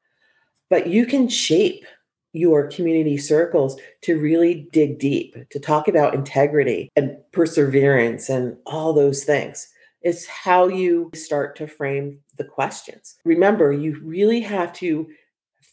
but 0.72 0.86
you 0.86 1.04
can 1.04 1.28
shape 1.28 1.84
your 2.32 2.66
community 2.66 3.18
circles 3.18 3.78
to 4.00 4.18
really 4.18 4.70
dig 4.72 4.98
deep, 4.98 5.36
to 5.50 5.60
talk 5.60 5.86
about 5.86 6.14
integrity 6.14 6.88
and 6.96 7.14
perseverance 7.30 8.30
and 8.30 8.56
all 8.64 8.94
those 8.94 9.22
things. 9.22 9.68
It's 10.00 10.24
how 10.24 10.68
you 10.68 11.10
start 11.14 11.56
to 11.56 11.66
frame 11.66 12.20
the 12.38 12.44
questions. 12.44 13.18
Remember, 13.26 13.70
you 13.70 14.00
really 14.02 14.40
have 14.40 14.72
to 14.76 15.10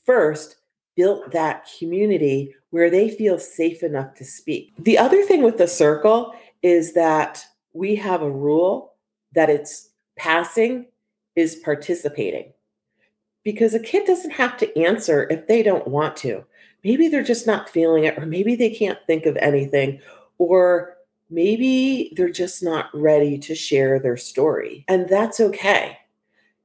first 0.06 0.58
build 0.98 1.32
that 1.32 1.66
community 1.80 2.54
where 2.72 2.90
they 2.90 3.10
feel 3.10 3.40
safe 3.40 3.84
enough 3.84 4.16
to 4.16 4.26
speak. 4.26 4.74
The 4.80 4.98
other 4.98 5.24
thing 5.24 5.44
with 5.44 5.58
the 5.58 5.68
circle 5.70 6.34
is 6.62 6.92
that 6.92 7.46
we 7.80 7.96
have 7.96 8.22
a 8.22 8.30
rule 8.30 8.96
that 9.32 9.50
it's 9.50 9.92
passing 10.18 10.86
is 11.38 11.56
participating 11.64 12.52
because 13.46 13.74
a 13.74 13.80
kid 13.80 14.06
doesn't 14.06 14.32
have 14.32 14.58
to 14.58 14.78
answer 14.78 15.26
if 15.30 15.48
they 15.48 15.64
don't 15.64 15.88
want 15.88 16.18
to. 16.18 16.44
Maybe 16.84 17.08
they're 17.08 17.24
just 17.24 17.48
not 17.48 17.70
feeling 17.70 18.04
it, 18.04 18.18
or 18.18 18.26
maybe 18.26 18.58
they 18.58 18.70
can't 18.70 19.00
think 19.08 19.26
of 19.26 19.38
anything, 19.38 20.02
or 20.38 20.98
maybe 21.30 22.12
they're 22.18 22.30
just 22.30 22.62
not 22.62 22.90
ready 22.94 23.38
to 23.38 23.56
share 23.56 23.98
their 23.98 24.18
story. 24.18 24.84
And 24.90 25.08
that's 25.08 25.40
okay. 25.40 26.00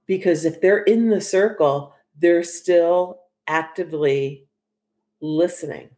Because 0.06 0.44
if 0.44 0.60
they're 0.60 0.82
in 0.82 1.10
the 1.10 1.20
circle, 1.20 1.94
they're 2.18 2.42
still 2.42 3.20
actively 3.46 4.48
listening. 5.20 5.90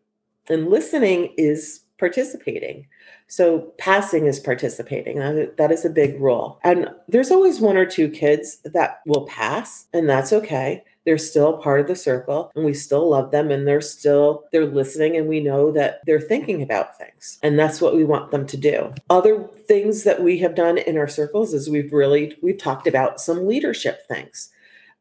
And 0.50 0.68
listening 0.68 1.32
is 1.38 1.85
participating. 1.98 2.86
So 3.28 3.72
passing 3.78 4.26
is 4.26 4.38
participating. 4.38 5.18
That 5.18 5.70
is 5.72 5.84
a 5.84 5.90
big 5.90 6.20
rule. 6.20 6.60
And 6.62 6.88
there's 7.08 7.30
always 7.30 7.60
one 7.60 7.76
or 7.76 7.86
two 7.86 8.08
kids 8.08 8.58
that 8.64 9.00
will 9.06 9.26
pass, 9.26 9.86
and 9.92 10.08
that's 10.08 10.32
okay. 10.32 10.84
They're 11.06 11.18
still 11.18 11.56
part 11.58 11.80
of 11.80 11.86
the 11.86 11.94
circle 11.94 12.50
and 12.56 12.64
we 12.64 12.74
still 12.74 13.08
love 13.08 13.30
them 13.30 13.52
and 13.52 13.66
they're 13.66 13.80
still 13.80 14.42
they're 14.50 14.66
listening 14.66 15.16
and 15.16 15.28
we 15.28 15.38
know 15.38 15.70
that 15.70 16.00
they're 16.04 16.20
thinking 16.20 16.62
about 16.62 16.98
things. 16.98 17.38
And 17.44 17.56
that's 17.56 17.80
what 17.80 17.94
we 17.94 18.04
want 18.04 18.32
them 18.32 18.44
to 18.48 18.56
do. 18.56 18.92
Other 19.08 19.48
things 19.68 20.02
that 20.02 20.20
we 20.20 20.38
have 20.40 20.56
done 20.56 20.78
in 20.78 20.98
our 20.98 21.06
circles 21.06 21.54
is 21.54 21.70
we've 21.70 21.92
really 21.92 22.36
we've 22.42 22.58
talked 22.58 22.88
about 22.88 23.20
some 23.20 23.46
leadership 23.46 24.00
things. 24.08 24.50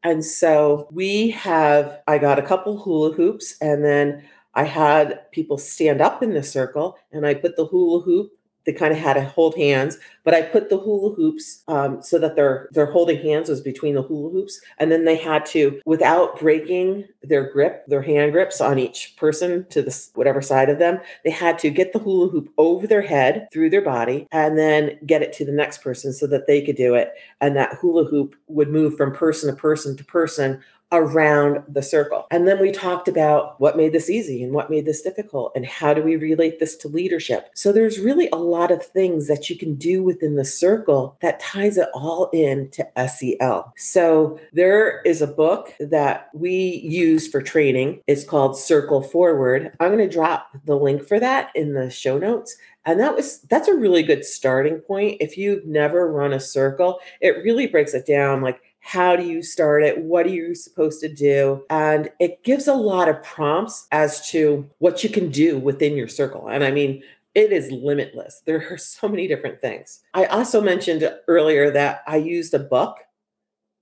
And 0.04 0.24
so 0.24 0.86
we 0.92 1.30
have 1.30 2.00
I 2.06 2.18
got 2.18 2.38
a 2.38 2.42
couple 2.42 2.78
hula 2.78 3.12
hoops 3.12 3.56
and 3.60 3.84
then 3.84 4.22
I 4.56 4.64
had 4.64 5.30
people 5.30 5.58
stand 5.58 6.00
up 6.00 6.22
in 6.22 6.34
the 6.34 6.42
circle 6.42 6.98
and 7.12 7.26
I 7.26 7.34
put 7.34 7.56
the 7.56 7.66
hula 7.66 8.02
hoop. 8.02 8.32
They 8.64 8.72
kind 8.72 8.92
of 8.92 8.98
had 8.98 9.14
to 9.14 9.24
hold 9.24 9.56
hands, 9.56 9.96
but 10.24 10.34
I 10.34 10.42
put 10.42 10.70
the 10.70 10.78
hula 10.78 11.14
hoops 11.14 11.62
um, 11.68 12.02
so 12.02 12.18
that 12.18 12.34
their 12.34 12.68
their 12.72 12.86
holding 12.86 13.22
hands 13.22 13.48
was 13.48 13.60
between 13.60 13.94
the 13.94 14.02
hula 14.02 14.28
hoops, 14.32 14.60
and 14.78 14.90
then 14.90 15.04
they 15.04 15.14
had 15.14 15.46
to, 15.46 15.80
without 15.86 16.40
breaking 16.40 17.04
their 17.22 17.48
grip, 17.52 17.86
their 17.86 18.02
hand 18.02 18.32
grips 18.32 18.60
on 18.60 18.80
each 18.80 19.14
person 19.16 19.66
to 19.70 19.82
the 19.82 20.08
whatever 20.14 20.42
side 20.42 20.68
of 20.68 20.80
them, 20.80 20.98
they 21.22 21.30
had 21.30 21.60
to 21.60 21.70
get 21.70 21.92
the 21.92 22.00
hula 22.00 22.28
hoop 22.28 22.52
over 22.58 22.88
their 22.88 23.02
head 23.02 23.46
through 23.52 23.70
their 23.70 23.82
body, 23.82 24.26
and 24.32 24.58
then 24.58 24.98
get 25.06 25.22
it 25.22 25.32
to 25.34 25.44
the 25.44 25.52
next 25.52 25.80
person 25.80 26.12
so 26.12 26.26
that 26.26 26.48
they 26.48 26.60
could 26.60 26.76
do 26.76 26.96
it, 26.96 27.12
and 27.40 27.54
that 27.54 27.74
hula 27.80 28.04
hoop 28.04 28.34
would 28.48 28.68
move 28.68 28.96
from 28.96 29.14
person 29.14 29.48
to 29.48 29.54
person 29.54 29.96
to 29.96 30.04
person 30.04 30.60
around 30.92 31.62
the 31.68 31.82
circle. 31.82 32.26
And 32.30 32.46
then 32.46 32.60
we 32.60 32.70
talked 32.70 33.08
about 33.08 33.60
what 33.60 33.76
made 33.76 33.92
this 33.92 34.08
easy 34.08 34.42
and 34.42 34.52
what 34.52 34.70
made 34.70 34.86
this 34.86 35.02
difficult 35.02 35.52
and 35.56 35.66
how 35.66 35.92
do 35.92 36.02
we 36.02 36.16
relate 36.16 36.60
this 36.60 36.76
to 36.76 36.88
leadership. 36.88 37.50
So 37.54 37.72
there's 37.72 37.98
really 37.98 38.28
a 38.32 38.36
lot 38.36 38.70
of 38.70 38.84
things 38.84 39.26
that 39.26 39.50
you 39.50 39.58
can 39.58 39.74
do 39.74 40.02
within 40.02 40.36
the 40.36 40.44
circle 40.44 41.16
that 41.22 41.40
ties 41.40 41.76
it 41.76 41.88
all 41.92 42.30
in 42.32 42.70
to 42.70 42.86
SEL. 43.08 43.72
So 43.76 44.38
there 44.52 45.02
is 45.02 45.20
a 45.20 45.26
book 45.26 45.74
that 45.80 46.28
we 46.32 46.80
use 46.84 47.26
for 47.26 47.42
training. 47.42 48.00
It's 48.06 48.24
called 48.24 48.56
Circle 48.56 49.02
Forward. 49.02 49.72
I'm 49.80 49.92
going 49.92 50.08
to 50.08 50.14
drop 50.14 50.50
the 50.64 50.76
link 50.76 51.06
for 51.06 51.18
that 51.18 51.50
in 51.54 51.74
the 51.74 51.90
show 51.90 52.18
notes 52.18 52.56
and 52.86 53.00
that 53.00 53.14
was 53.14 53.40
that's 53.42 53.68
a 53.68 53.74
really 53.74 54.02
good 54.02 54.24
starting 54.24 54.78
point 54.78 55.16
if 55.20 55.36
you've 55.36 55.66
never 55.66 56.10
run 56.10 56.32
a 56.32 56.40
circle 56.40 57.00
it 57.20 57.42
really 57.42 57.66
breaks 57.66 57.92
it 57.92 58.06
down 58.06 58.40
like 58.40 58.62
how 58.86 59.16
do 59.16 59.26
you 59.26 59.42
start 59.42 59.82
it? 59.82 59.98
What 59.98 60.26
are 60.26 60.30
you 60.30 60.54
supposed 60.54 61.00
to 61.00 61.08
do? 61.08 61.64
And 61.68 62.08
it 62.20 62.44
gives 62.44 62.68
a 62.68 62.74
lot 62.74 63.08
of 63.08 63.20
prompts 63.20 63.88
as 63.90 64.30
to 64.30 64.70
what 64.78 65.02
you 65.02 65.10
can 65.10 65.28
do 65.28 65.58
within 65.58 65.96
your 65.96 66.06
circle. 66.06 66.46
And 66.48 66.62
I 66.62 66.70
mean, 66.70 67.02
it 67.34 67.50
is 67.50 67.72
limitless. 67.72 68.42
There 68.46 68.64
are 68.70 68.78
so 68.78 69.08
many 69.08 69.26
different 69.26 69.60
things. 69.60 70.04
I 70.14 70.26
also 70.26 70.60
mentioned 70.60 71.12
earlier 71.26 71.68
that 71.72 72.04
I 72.06 72.18
used 72.18 72.54
a 72.54 72.60
book 72.60 72.98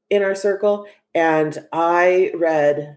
in 0.09 0.23
our 0.23 0.35
circle 0.35 0.87
and 1.14 1.59
I 1.71 2.33
read 2.35 2.97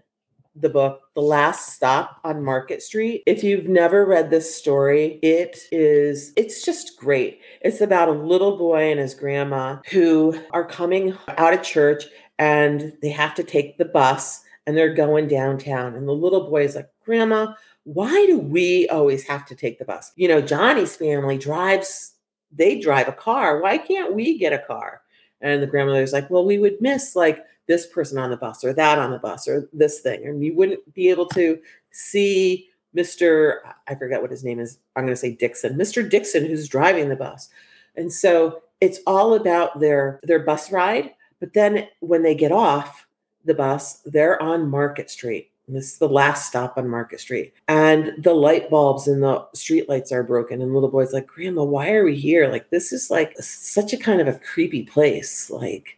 the 0.60 0.68
book 0.68 1.02
The 1.14 1.22
Last 1.22 1.74
Stop 1.74 2.20
on 2.24 2.42
Market 2.42 2.82
Street. 2.82 3.22
If 3.26 3.42
you've 3.42 3.68
never 3.68 4.04
read 4.04 4.30
this 4.30 4.54
story, 4.54 5.18
it 5.22 5.58
is 5.72 6.32
it's 6.36 6.64
just 6.64 6.98
great. 6.98 7.40
It's 7.60 7.80
about 7.80 8.08
a 8.08 8.12
little 8.12 8.56
boy 8.56 8.90
and 8.90 9.00
his 9.00 9.14
grandma 9.14 9.78
who 9.90 10.38
are 10.52 10.64
coming 10.64 11.16
out 11.28 11.54
of 11.54 11.62
church 11.62 12.04
and 12.38 12.92
they 13.02 13.10
have 13.10 13.34
to 13.36 13.44
take 13.44 13.78
the 13.78 13.84
bus 13.84 14.42
and 14.66 14.76
they're 14.76 14.94
going 14.94 15.28
downtown 15.28 15.94
and 15.94 16.06
the 16.06 16.12
little 16.12 16.48
boy 16.48 16.64
is 16.64 16.76
like, 16.76 16.90
"Grandma, 17.04 17.54
why 17.84 18.26
do 18.26 18.38
we 18.38 18.88
always 18.88 19.26
have 19.26 19.46
to 19.46 19.54
take 19.54 19.78
the 19.78 19.84
bus? 19.84 20.12
You 20.16 20.28
know, 20.28 20.40
Johnny's 20.40 20.96
family 20.96 21.38
drives 21.38 22.14
they 22.52 22.80
drive 22.80 23.08
a 23.08 23.12
car. 23.12 23.60
Why 23.60 23.78
can't 23.78 24.14
we 24.14 24.38
get 24.38 24.52
a 24.52 24.58
car? 24.58 25.02
And 25.40 25.62
the 25.62 25.66
grandmother's 25.66 26.12
like, 26.12 26.30
well, 26.30 26.44
we 26.44 26.58
would 26.58 26.80
miss 26.80 27.14
like 27.14 27.44
this 27.68 27.86
person 27.86 28.18
on 28.18 28.30
the 28.30 28.36
bus 28.36 28.64
or 28.64 28.72
that 28.72 28.98
on 28.98 29.12
the 29.12 29.18
bus 29.18 29.46
or 29.46 29.68
this 29.72 30.00
thing. 30.00 30.26
And 30.26 30.42
you 30.42 30.54
wouldn't 30.54 30.92
be 30.94 31.10
able 31.10 31.26
to 31.26 31.60
see 31.92 32.68
Mr. 32.96 33.58
I 33.86 33.94
forget 33.94 34.20
what 34.20 34.30
his 34.30 34.42
name 34.42 34.58
is. 34.58 34.78
I'm 34.96 35.04
going 35.04 35.12
to 35.12 35.20
say 35.20 35.34
Dixon, 35.34 35.76
Mr. 35.76 36.08
Dixon, 36.08 36.46
who's 36.46 36.68
driving 36.68 37.08
the 37.08 37.16
bus. 37.16 37.48
And 37.94 38.12
so 38.12 38.62
it's 38.80 39.00
all 39.06 39.34
about 39.34 39.78
their 39.80 40.18
their 40.22 40.40
bus 40.40 40.72
ride. 40.72 41.12
But 41.40 41.52
then 41.52 41.86
when 42.00 42.22
they 42.22 42.34
get 42.34 42.50
off 42.50 43.06
the 43.44 43.54
bus, 43.54 44.00
they're 44.04 44.42
on 44.42 44.68
Market 44.68 45.10
Street. 45.10 45.52
And 45.66 45.76
this 45.76 45.92
is 45.92 45.98
the 45.98 46.08
last 46.08 46.48
stop 46.48 46.78
on 46.78 46.88
Market 46.88 47.20
Street. 47.20 47.52
And 47.68 48.14
the 48.18 48.32
light 48.32 48.70
bulbs 48.70 49.06
and 49.06 49.22
the 49.22 49.46
street 49.52 49.88
lights 49.88 50.10
are 50.10 50.22
broken. 50.22 50.62
And 50.62 50.72
little 50.72 50.88
boy's 50.88 51.12
like, 51.12 51.26
Grandma, 51.26 51.62
why 51.62 51.90
are 51.92 52.04
we 52.04 52.16
here? 52.16 52.48
Like, 52.48 52.70
this 52.70 52.90
is 52.90 53.10
like 53.10 53.36
such 53.38 53.92
a 53.92 53.98
kind 53.98 54.22
of 54.22 54.28
a 54.28 54.38
creepy 54.38 54.84
place. 54.84 55.50
Like, 55.50 55.97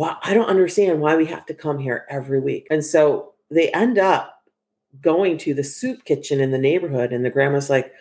I 0.00 0.34
don't 0.34 0.48
understand 0.48 1.00
why 1.00 1.16
we 1.16 1.26
have 1.26 1.46
to 1.46 1.54
come 1.54 1.78
here 1.78 2.06
every 2.08 2.40
week. 2.40 2.66
And 2.70 2.84
so 2.84 3.32
they 3.50 3.70
end 3.72 3.98
up 3.98 4.42
going 5.00 5.38
to 5.38 5.54
the 5.54 5.64
soup 5.64 6.04
kitchen 6.04 6.40
in 6.40 6.50
the 6.50 6.58
neighborhood. 6.58 7.12
And 7.12 7.24
the 7.24 7.30
grandma's 7.30 7.70
like, 7.70 7.92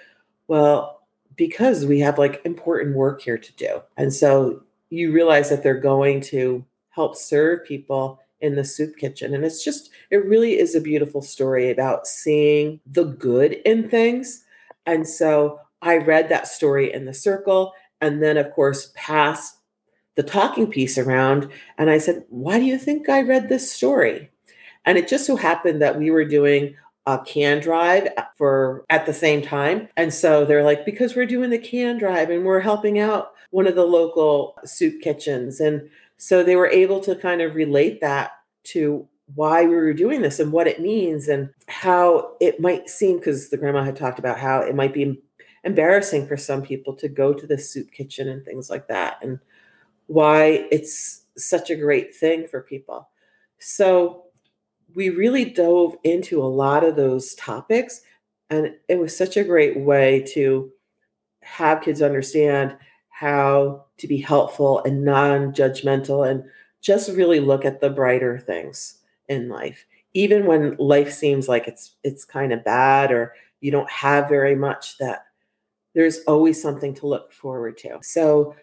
Well, 0.47 1.01
because 1.36 1.86
we 1.86 1.99
have 1.99 2.17
like 2.17 2.41
important 2.45 2.95
work 2.95 3.21
here 3.21 3.38
to 3.38 3.53
do. 3.53 3.81
And 3.95 4.13
so 4.13 4.63
you 4.89 5.12
realize 5.12 5.49
that 5.49 5.63
they're 5.63 5.79
going 5.79 6.21
to 6.21 6.65
help 6.89 7.15
serve 7.15 7.65
people 7.65 8.19
in 8.41 8.55
the 8.55 8.63
soup 8.63 8.97
kitchen. 8.97 9.33
And 9.33 9.43
it's 9.43 9.63
just, 9.63 9.89
it 10.10 10.25
really 10.25 10.60
is 10.60 10.75
a 10.75 10.81
beautiful 10.81 11.21
story 11.21 11.71
about 11.71 12.07
seeing 12.07 12.79
the 12.86 13.03
good 13.03 13.53
in 13.65 13.89
things. 13.89 14.43
And 14.86 15.07
so 15.07 15.60
I 15.81 15.97
read 15.97 16.29
that 16.29 16.47
story 16.47 16.93
in 16.93 17.05
the 17.05 17.13
circle 17.13 17.73
and 18.01 18.21
then, 18.21 18.38
of 18.38 18.51
course, 18.51 18.91
passed 18.95 19.56
the 20.17 20.23
talking 20.23 20.67
piece 20.67 20.97
around. 20.97 21.49
And 21.77 21.89
I 21.89 21.99
said, 21.99 22.25
Why 22.30 22.60
do 22.60 22.65
you 22.65 22.77
think 22.77 23.08
I 23.08 23.21
read 23.21 23.47
this 23.47 23.71
story? 23.71 24.30
And 24.84 24.97
it 24.97 25.08
just 25.08 25.25
so 25.25 25.38
happened 25.38 25.82
that 25.82 25.97
we 25.97 26.12
were 26.12 26.25
doing 26.25 26.75
a 27.06 27.19
can 27.19 27.62
drive 27.62 28.10
for 28.36 28.84
at 28.89 29.06
the 29.06 29.13
same 29.13 29.41
time. 29.41 29.88
And 29.95 30.13
so 30.13 30.43
they're 30.43 30.63
like, 30.63 30.86
because 30.86 31.15
we're 31.15 31.25
doing 31.25 31.49
the 31.49 31.58
can 31.58 31.97
drive 31.97 32.30
and 32.30 32.43
we're 32.43 32.60
helping 32.60 32.99
out 32.99 33.32
one 33.51 33.67
of 33.67 33.75
the 33.75 33.86
local 33.86 34.58
soup 34.65 35.01
kitchens. 35.01 35.62
And 35.62 35.89
so 36.17 36.43
they 36.43 36.58
were 36.58 36.67
able 36.67 36.99
to 37.01 37.15
kind 37.15 37.41
of 37.41 37.56
relate 37.56 38.01
that 38.01 38.32
to 38.65 39.08
why 39.36 39.63
we 39.63 39.75
were 39.75 39.93
doing 39.93 40.21
this 40.21 40.39
and 40.39 40.51
what 40.51 40.67
it 40.67 40.82
means 40.82 41.27
and 41.27 41.49
how 41.67 42.36
it 42.41 42.60
might 42.60 42.89
seem 42.89 43.17
because 43.17 43.49
the 43.49 43.58
grandma 43.58 43.84
had 43.84 43.95
talked 43.95 44.19
about 44.19 44.39
how 44.39 44.60
it 44.60 44.75
might 44.75 44.93
be 44.93 45.21
embarrassing 45.63 46.25
for 46.27 46.38
some 46.38 46.62
people 46.62 46.93
to 46.95 47.10
go 47.10 47.34
to 47.34 47.45
the 47.45 47.58
soup 47.58 47.91
kitchen 47.91 48.30
and 48.30 48.43
things 48.45 48.69
like 48.69 48.88
that 48.88 49.17
and 49.21 49.39
why 50.07 50.67
it's 50.71 51.23
such 51.37 51.69
a 51.69 51.75
great 51.75 52.15
thing 52.15 52.47
for 52.47 52.61
people. 52.61 53.09
So 53.59 54.23
we 54.95 55.09
really 55.09 55.45
dove 55.45 55.95
into 56.03 56.41
a 56.41 56.45
lot 56.45 56.83
of 56.83 56.95
those 56.95 57.35
topics 57.35 58.01
and 58.49 58.73
it 58.87 58.97
was 58.97 59.15
such 59.15 59.37
a 59.37 59.43
great 59.43 59.77
way 59.77 60.25
to 60.33 60.71
have 61.41 61.81
kids 61.81 62.01
understand 62.01 62.77
how 63.09 63.85
to 63.97 64.07
be 64.07 64.17
helpful 64.17 64.81
and 64.83 65.03
non-judgmental 65.03 66.29
and 66.29 66.43
just 66.81 67.11
really 67.11 67.39
look 67.39 67.65
at 67.65 67.81
the 67.81 67.89
brighter 67.89 68.39
things 68.39 68.99
in 69.27 69.49
life 69.49 69.85
even 70.13 70.45
when 70.45 70.75
life 70.77 71.11
seems 71.11 71.47
like 71.47 71.67
it's 71.67 71.95
it's 72.03 72.25
kind 72.25 72.53
of 72.53 72.63
bad 72.63 73.11
or 73.11 73.33
you 73.61 73.71
don't 73.71 73.89
have 73.89 74.29
very 74.29 74.55
much 74.55 74.97
that 74.97 75.25
there's 75.93 76.19
always 76.27 76.61
something 76.61 76.93
to 76.93 77.07
look 77.07 77.31
forward 77.31 77.77
to 77.77 77.97
so 78.01 78.55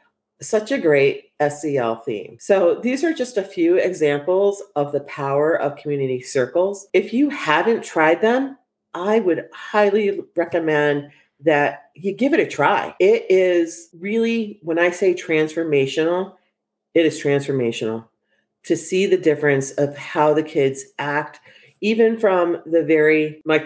such 0.49 0.71
a 0.71 0.79
great 0.79 1.31
SEL 1.49 1.97
theme. 1.97 2.37
So, 2.41 2.77
these 2.77 3.05
are 3.05 3.13
just 3.13 3.37
a 3.37 3.43
few 3.43 3.77
examples 3.77 4.63
of 4.77 4.93
the 4.93 5.01
power 5.01 5.55
of 5.55 5.77
community 5.77 6.21
circles. 6.21 6.87
If 6.93 7.13
you 7.13 7.31
haven't 7.31 7.85
tried 7.85 8.21
them, 8.21 8.57
I 8.95 9.21
would 9.21 9.49
highly 9.53 10.21
recommend 10.37 11.11
that 11.41 11.91
you 11.95 12.13
give 12.13 12.33
it 12.33 12.41
a 12.41 12.47
try. 12.47 12.95
It 13.01 13.27
is 13.29 13.89
really, 13.99 14.59
when 14.63 14.79
I 14.79 14.91
say 14.91 15.15
transformational, 15.15 16.35
it 16.95 17.05
is 17.05 17.21
transformational 17.21 18.07
to 18.65 18.77
see 18.77 19.07
the 19.07 19.19
difference 19.19 19.73
of 19.73 19.97
how 19.97 20.33
the 20.33 20.43
kids 20.43 20.85
act, 20.99 21.41
even 21.81 22.19
from 22.19 22.63
the 22.67 22.83
very, 22.83 23.43
my 23.45 23.59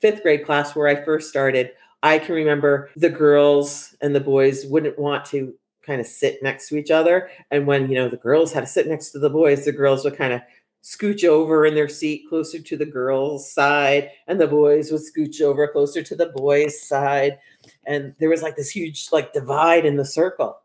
fifth 0.00 0.22
grade 0.22 0.44
class 0.44 0.74
where 0.74 0.88
I 0.88 1.02
first 1.04 1.30
started. 1.30 1.70
I 2.02 2.18
can 2.18 2.34
remember 2.34 2.90
the 2.96 3.08
girls 3.08 3.94
and 4.00 4.14
the 4.14 4.20
boys 4.20 4.66
wouldn't 4.66 4.98
want 4.98 5.24
to 5.26 5.54
kind 5.84 6.00
of 6.00 6.06
sit 6.06 6.42
next 6.42 6.68
to 6.68 6.76
each 6.76 6.90
other. 6.90 7.30
And 7.50 7.66
when, 7.66 7.88
you 7.88 7.96
know, 7.96 8.08
the 8.08 8.16
girls 8.16 8.52
had 8.52 8.60
to 8.60 8.66
sit 8.66 8.86
next 8.86 9.10
to 9.10 9.18
the 9.18 9.30
boys, 9.30 9.64
the 9.64 9.72
girls 9.72 10.04
would 10.04 10.16
kind 10.16 10.32
of 10.32 10.40
scooch 10.82 11.24
over 11.24 11.64
in 11.64 11.74
their 11.74 11.88
seat 11.88 12.24
closer 12.28 12.58
to 12.58 12.76
the 12.76 12.86
girls' 12.86 13.50
side, 13.50 14.10
and 14.26 14.40
the 14.40 14.48
boys 14.48 14.90
would 14.90 15.00
scooch 15.00 15.40
over 15.40 15.68
closer 15.68 16.02
to 16.02 16.16
the 16.16 16.26
boys' 16.26 16.82
side. 16.82 17.38
And 17.86 18.14
there 18.18 18.28
was 18.28 18.42
like 18.42 18.56
this 18.56 18.70
huge 18.70 19.08
like 19.12 19.32
divide 19.32 19.84
in 19.84 19.96
the 19.96 20.04
circle. 20.04 20.58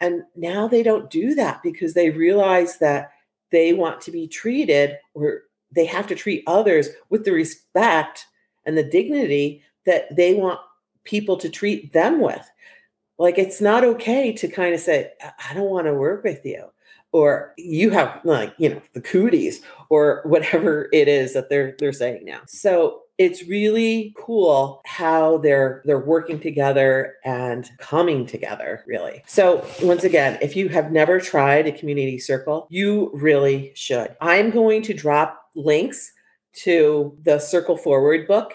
And 0.00 0.22
now 0.34 0.66
they 0.66 0.82
don't 0.82 1.10
do 1.10 1.34
that 1.34 1.62
because 1.62 1.94
they 1.94 2.10
realize 2.10 2.78
that 2.78 3.12
they 3.50 3.74
want 3.74 4.00
to 4.02 4.10
be 4.10 4.26
treated 4.26 4.98
or 5.14 5.42
they 5.72 5.84
have 5.84 6.06
to 6.08 6.14
treat 6.14 6.42
others 6.46 6.88
with 7.10 7.24
the 7.24 7.32
respect 7.32 8.26
and 8.64 8.76
the 8.76 8.82
dignity 8.82 9.62
that 9.84 10.14
they 10.14 10.34
want 10.34 10.58
people 11.04 11.36
to 11.36 11.48
treat 11.48 11.92
them 11.92 12.20
with. 12.20 12.48
Like 13.20 13.36
it's 13.36 13.60
not 13.60 13.84
okay 13.84 14.32
to 14.32 14.48
kind 14.48 14.74
of 14.74 14.80
say, 14.80 15.12
I 15.50 15.52
don't 15.52 15.68
want 15.68 15.86
to 15.86 15.92
work 15.92 16.24
with 16.24 16.40
you. 16.42 16.70
Or 17.12 17.52
you 17.58 17.90
have 17.90 18.20
like, 18.24 18.54
you 18.56 18.70
know, 18.70 18.82
the 18.94 19.00
cooties 19.02 19.60
or 19.90 20.22
whatever 20.24 20.88
it 20.92 21.06
is 21.06 21.34
that 21.34 21.50
they're 21.50 21.76
they're 21.78 21.92
saying 21.92 22.24
now. 22.24 22.40
So 22.46 23.02
it's 23.18 23.46
really 23.46 24.14
cool 24.16 24.80
how 24.86 25.36
they're 25.38 25.82
they're 25.84 25.98
working 25.98 26.40
together 26.40 27.16
and 27.22 27.68
coming 27.76 28.24
together 28.24 28.82
really 28.86 29.22
so 29.26 29.62
once 29.82 30.04
again 30.04 30.38
if 30.40 30.56
you 30.56 30.70
have 30.70 30.90
never 30.90 31.20
tried 31.20 31.66
a 31.66 31.72
community 31.72 32.18
circle 32.18 32.66
you 32.70 33.10
really 33.12 33.72
should 33.74 34.16
i'm 34.22 34.48
going 34.48 34.80
to 34.80 34.94
drop 34.94 35.50
links 35.54 36.12
to 36.54 37.14
the 37.22 37.38
circle 37.38 37.76
forward 37.76 38.26
book 38.26 38.54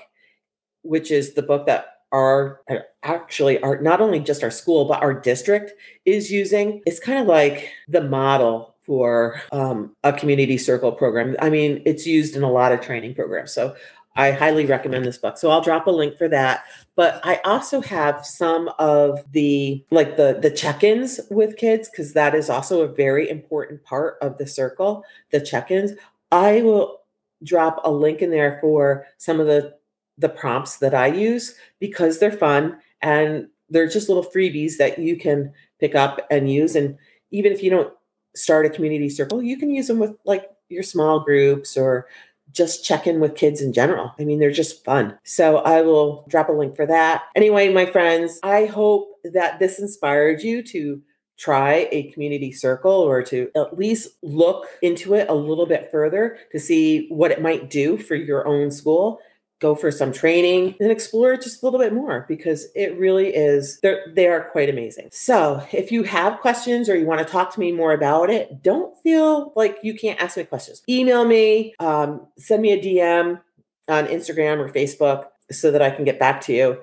which 0.82 1.12
is 1.12 1.36
the 1.36 1.44
book 1.44 1.68
that 1.68 1.95
our 2.16 2.62
actually 3.04 3.62
our 3.62 3.82
not 3.82 4.00
only 4.00 4.20
just 4.20 4.42
our 4.44 4.50
school 4.50 4.86
but 4.86 5.02
our 5.04 5.14
district 5.14 5.74
is 6.06 6.32
using 6.32 6.82
it's 6.86 7.00
kind 7.00 7.20
of 7.20 7.28
like 7.28 7.70
the 7.90 8.02
model 8.02 8.76
for 8.82 9.42
um, 9.52 9.96
a 10.04 10.14
community 10.14 10.58
circle 10.58 10.92
program 10.92 11.36
i 11.42 11.50
mean 11.50 11.82
it's 11.86 12.08
used 12.08 12.36
in 12.36 12.44
a 12.44 12.52
lot 12.52 12.72
of 12.72 12.80
training 12.80 13.14
programs 13.14 13.52
so 13.52 13.76
I 14.18 14.32
highly 14.32 14.66
recommend 14.66 15.04
this 15.04 15.18
book. 15.18 15.38
So 15.38 15.50
I'll 15.50 15.60
drop 15.60 15.88
a 15.88 15.92
link 15.92 16.18
for 16.18 16.30
that. 16.30 16.64
But 16.96 17.20
I 17.26 17.42
also 17.44 17.82
have 17.82 18.26
some 18.26 18.70
of 18.80 19.20
the 19.34 19.84
like 19.92 20.16
the 20.16 20.40
the 20.42 20.50
check-ins 20.50 21.20
with 21.30 21.58
kids 21.58 21.90
because 21.90 22.14
that 22.14 22.34
is 22.34 22.50
also 22.50 22.82
a 22.82 22.88
very 22.88 23.30
important 23.30 23.84
part 23.84 24.18
of 24.22 24.38
the 24.38 24.48
circle, 24.48 25.04
the 25.32 25.42
check-ins. 25.42 25.92
I 26.32 26.62
will 26.62 27.02
drop 27.44 27.82
a 27.84 27.92
link 27.92 28.22
in 28.22 28.32
there 28.32 28.58
for 28.62 29.06
some 29.18 29.42
of 29.42 29.48
the 29.48 29.76
the 30.18 30.30
prompts 30.30 30.78
that 30.78 30.94
I 30.94 31.08
use 31.08 31.56
because 31.80 32.20
they're 32.20 32.32
fun 32.32 32.78
and 33.02 33.48
they're 33.70 33.88
just 33.88 34.10
little 34.10 34.24
freebies 34.24 34.78
that 34.78 35.00
you 35.00 35.18
can 35.18 35.52
pick 35.80 35.96
up 35.96 36.26
and 36.32 36.52
use 36.52 36.76
and 36.76 36.98
even 37.32 37.52
if 37.52 37.62
you 37.62 37.70
don't 37.70 37.94
start 38.36 38.66
a 38.66 38.70
community 38.70 39.10
circle, 39.10 39.42
you 39.42 39.58
can 39.58 39.70
use 39.70 39.88
them 39.88 40.00
with 40.00 40.16
like 40.26 40.50
your 40.70 40.84
small 40.84 41.20
groups 41.20 41.78
or 41.78 42.08
just 42.52 42.86
check 42.86 43.08
in 43.08 43.20
with 43.20 43.36
kids 43.36 43.62
in 43.62 43.74
general. 43.74 44.14
I 44.20 44.24
mean, 44.24 44.40
they're 44.40 44.52
just 44.52 44.84
fun. 44.86 45.18
So 45.24 45.58
I 45.58 45.82
will 45.82 46.26
drop 46.30 46.50
a 46.50 46.54
link 46.54 46.76
for 46.76 46.86
that. 46.86 47.24
Anyway, 47.36 47.74
my 47.74 47.86
friends, 47.86 48.40
I 48.44 48.66
hope 48.66 49.10
that 49.34 49.60
this 49.60 49.80
inspired 49.80 50.42
you 50.42 50.64
to 50.64 51.02
try 51.38 51.90
a 51.92 52.12
community 52.12 52.52
circle 52.52 52.92
or 52.92 53.22
to 53.24 53.50
at 53.56 53.78
least 53.78 54.10
look 54.22 54.68
into 54.82 55.16
it 55.16 55.28
a 55.28 55.34
little 55.34 55.66
bit 55.66 55.90
further 55.92 56.38
to 56.52 56.60
see 56.60 57.08
what 57.10 57.32
it 57.32 57.42
might 57.42 57.70
do 57.70 57.98
for 57.98 58.16
your 58.16 58.48
own 58.48 58.72
school 58.72 59.20
go 59.60 59.74
for 59.74 59.90
some 59.92 60.12
training 60.12 60.76
and 60.80 60.92
explore 60.92 61.36
just 61.38 61.62
a 61.62 61.66
little 61.66 61.80
bit 61.80 61.94
more 61.94 62.26
because 62.28 62.68
it 62.76 62.98
really 62.98 63.28
is 63.28 63.80
they 63.82 64.28
are 64.28 64.50
quite 64.52 64.70
amazing 64.70 65.08
so 65.12 65.66
if 65.72 65.92
you 65.92 66.04
have 66.04 66.40
questions 66.40 66.90
or 66.90 66.96
you 66.96 67.06
want 67.06 67.20
to 67.20 67.26
talk 67.26 67.54
to 67.54 67.60
me 67.60 67.72
more 67.72 67.94
about 67.94 68.30
it 68.30 68.62
don't 68.62 68.98
feel 69.02 69.54
like 69.56 69.78
you 69.82 69.94
can't 69.94 70.22
ask 70.22 70.38
me 70.38 70.44
questions 70.44 70.82
email 70.90 71.26
me 71.26 71.74
um, 71.80 72.28
send 72.38 72.62
me 72.62 72.72
a 72.72 72.82
dm 72.82 73.42
on 73.88 74.06
instagram 74.08 74.58
or 74.58 74.70
facebook 74.70 75.28
so 75.52 75.72
that 75.72 75.82
i 75.82 75.90
can 75.90 76.04
get 76.04 76.20
back 76.20 76.42
to 76.42 76.54
you 76.54 76.78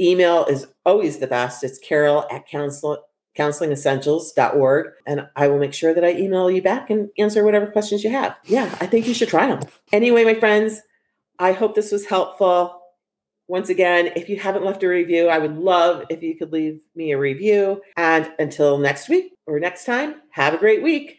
email 0.00 0.44
is 0.46 0.66
always 0.84 1.18
the 1.18 1.26
best 1.26 1.64
it's 1.64 1.78
carol 1.78 2.24
at 2.30 2.46
counsel 2.46 3.04
counselingessentials.org 3.36 4.92
and 5.06 5.26
I 5.36 5.48
will 5.48 5.58
make 5.58 5.72
sure 5.72 5.94
that 5.94 6.04
I 6.04 6.12
email 6.12 6.50
you 6.50 6.60
back 6.60 6.90
and 6.90 7.08
answer 7.18 7.42
whatever 7.44 7.66
questions 7.66 8.04
you 8.04 8.10
have. 8.10 8.38
Yeah, 8.44 8.76
I 8.78 8.86
think 8.86 9.08
you 9.08 9.14
should 9.14 9.28
try 9.30 9.46
them. 9.46 9.60
Anyway, 9.90 10.24
my 10.24 10.34
friends, 10.34 10.82
I 11.42 11.50
hope 11.50 11.74
this 11.74 11.90
was 11.90 12.06
helpful. 12.06 12.80
Once 13.48 13.68
again, 13.68 14.12
if 14.14 14.28
you 14.28 14.36
haven't 14.36 14.64
left 14.64 14.84
a 14.84 14.88
review, 14.88 15.26
I 15.26 15.38
would 15.38 15.58
love 15.58 16.04
if 16.08 16.22
you 16.22 16.38
could 16.38 16.52
leave 16.52 16.82
me 16.94 17.10
a 17.10 17.18
review. 17.18 17.82
And 17.96 18.30
until 18.38 18.78
next 18.78 19.08
week 19.08 19.32
or 19.44 19.58
next 19.58 19.84
time, 19.84 20.20
have 20.30 20.54
a 20.54 20.58
great 20.58 20.84
week. 20.84 21.18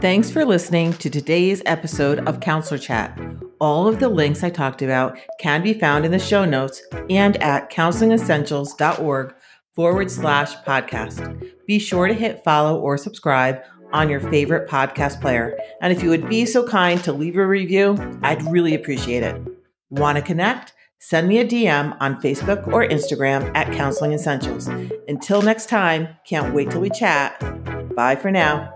Thanks 0.00 0.30
for 0.30 0.46
listening 0.46 0.94
to 0.94 1.10
today's 1.10 1.60
episode 1.66 2.26
of 2.26 2.40
Counselor 2.40 2.78
Chat. 2.78 3.20
All 3.60 3.86
of 3.86 4.00
the 4.00 4.08
links 4.08 4.42
I 4.42 4.48
talked 4.48 4.80
about 4.80 5.18
can 5.38 5.62
be 5.62 5.74
found 5.74 6.06
in 6.06 6.10
the 6.10 6.18
show 6.18 6.46
notes 6.46 6.82
and 7.10 7.36
at 7.42 7.70
counselingessentials.org 7.70 9.34
forward 9.74 10.10
slash 10.10 10.54
podcast. 10.66 11.50
Be 11.66 11.78
sure 11.78 12.06
to 12.06 12.14
hit 12.14 12.44
follow 12.44 12.80
or 12.80 12.96
subscribe 12.96 13.60
on 13.94 14.10
your 14.10 14.20
favorite 14.20 14.68
podcast 14.68 15.20
player. 15.20 15.56
And 15.80 15.92
if 15.92 16.02
you 16.02 16.10
would 16.10 16.28
be 16.28 16.44
so 16.44 16.66
kind 16.66 17.02
to 17.04 17.12
leave 17.12 17.36
a 17.36 17.46
review, 17.46 17.96
I'd 18.22 18.42
really 18.50 18.74
appreciate 18.74 19.22
it. 19.22 19.40
Want 19.88 20.16
to 20.16 20.22
connect? 20.22 20.74
Send 20.98 21.28
me 21.28 21.38
a 21.38 21.46
DM 21.46 21.96
on 22.00 22.20
Facebook 22.20 22.66
or 22.68 22.86
Instagram 22.86 23.50
at 23.54 23.72
Counseling 23.72 24.12
Essentials. 24.12 24.68
Until 25.06 25.42
next 25.42 25.68
time, 25.68 26.08
can't 26.26 26.54
wait 26.54 26.70
till 26.70 26.80
we 26.80 26.90
chat. 26.90 27.38
Bye 27.94 28.16
for 28.16 28.30
now. 28.30 28.73